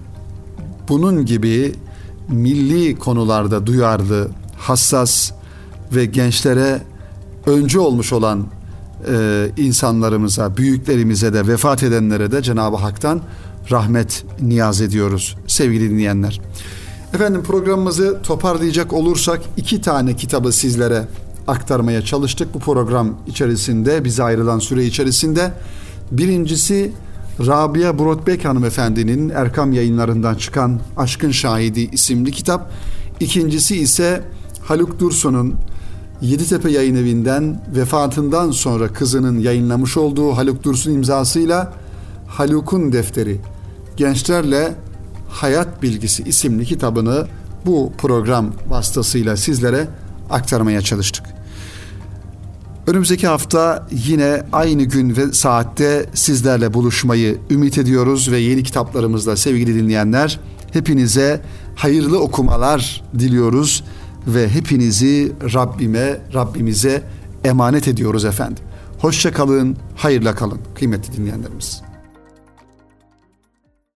bunun 0.89 1.27
gibi 1.27 1.73
milli 2.29 2.99
konularda 2.99 3.67
duyarlı, 3.67 4.29
hassas 4.59 5.33
ve 5.95 6.05
gençlere 6.05 6.83
öncü 7.47 7.79
olmuş 7.79 8.13
olan 8.13 8.47
e, 9.09 9.47
insanlarımıza, 9.57 10.57
büyüklerimize 10.57 11.33
de 11.33 11.47
vefat 11.47 11.83
edenlere 11.83 12.33
de 12.33 12.43
Cenab-ı 12.43 12.77
Hak'tan 12.77 13.21
rahmet 13.71 14.25
niyaz 14.41 14.81
ediyoruz 14.81 15.37
sevgili 15.47 15.91
dinleyenler. 15.91 16.41
Efendim 17.15 17.43
programımızı 17.43 18.19
toparlayacak 18.23 18.93
olursak 18.93 19.41
iki 19.57 19.81
tane 19.81 20.17
kitabı 20.17 20.53
sizlere 20.53 21.05
aktarmaya 21.47 22.03
çalıştık 22.03 22.55
bu 22.55 22.59
program 22.59 23.15
içerisinde 23.27 24.05
bize 24.05 24.23
ayrılan 24.23 24.59
süre 24.59 24.85
içerisinde. 24.85 25.53
Birincisi 26.11 26.93
Rabia 27.47 27.99
Brotbek 27.99 28.45
hanımefendinin 28.45 29.29
Erkam 29.29 29.73
yayınlarından 29.73 30.35
çıkan 30.35 30.81
Aşkın 30.97 31.31
Şahidi 31.31 31.81
isimli 31.81 32.33
kitap. 32.33 32.71
İkincisi 33.21 33.77
ise 33.77 34.23
Haluk 34.69 35.01
Dursun'un 35.01 35.55
Yeditepe 36.21 36.71
Yayın 36.71 36.95
Evi'nden 36.95 37.63
vefatından 37.77 38.51
sonra 38.51 38.89
kızının 38.89 39.39
yayınlamış 39.39 39.97
olduğu 39.97 40.37
Haluk 40.37 40.63
Dursun 40.63 40.93
imzasıyla 40.93 41.73
Haluk'un 42.27 42.93
defteri 42.93 43.41
Gençlerle 43.97 44.75
Hayat 45.29 45.83
Bilgisi 45.83 46.23
isimli 46.23 46.65
kitabını 46.65 47.27
bu 47.67 47.93
program 47.99 48.53
vasıtasıyla 48.69 49.37
sizlere 49.37 49.89
aktarmaya 50.31 50.81
çalıştık. 50.81 51.27
Önümüzdeki 52.87 53.27
hafta 53.27 53.87
yine 53.91 54.43
aynı 54.53 54.83
gün 54.83 55.17
ve 55.17 55.33
saatte 55.33 56.07
sizlerle 56.15 56.75
buluşmayı 56.75 57.39
ümit 57.51 57.79
ediyoruz 57.79 58.31
ve 58.31 58.39
yeni 58.39 58.63
kitaplarımızla 58.63 59.37
sevgili 59.37 59.75
dinleyenler 59.75 60.41
hepinize 60.73 61.41
hayırlı 61.77 62.21
okumalar 62.21 63.03
diliyoruz 63.19 63.85
ve 64.27 64.49
hepinizi 64.49 65.33
Rabbime, 65.55 66.21
Rabbimize 66.35 67.03
emanet 67.45 67.89
ediyoruz 67.89 68.25
efendim. 68.25 68.65
Hoşça 68.99 69.33
kalın, 69.33 69.77
hayırla 69.97 70.35
kalın 70.35 70.61
kıymetli 70.75 71.17
dinleyenlerimiz. 71.17 71.83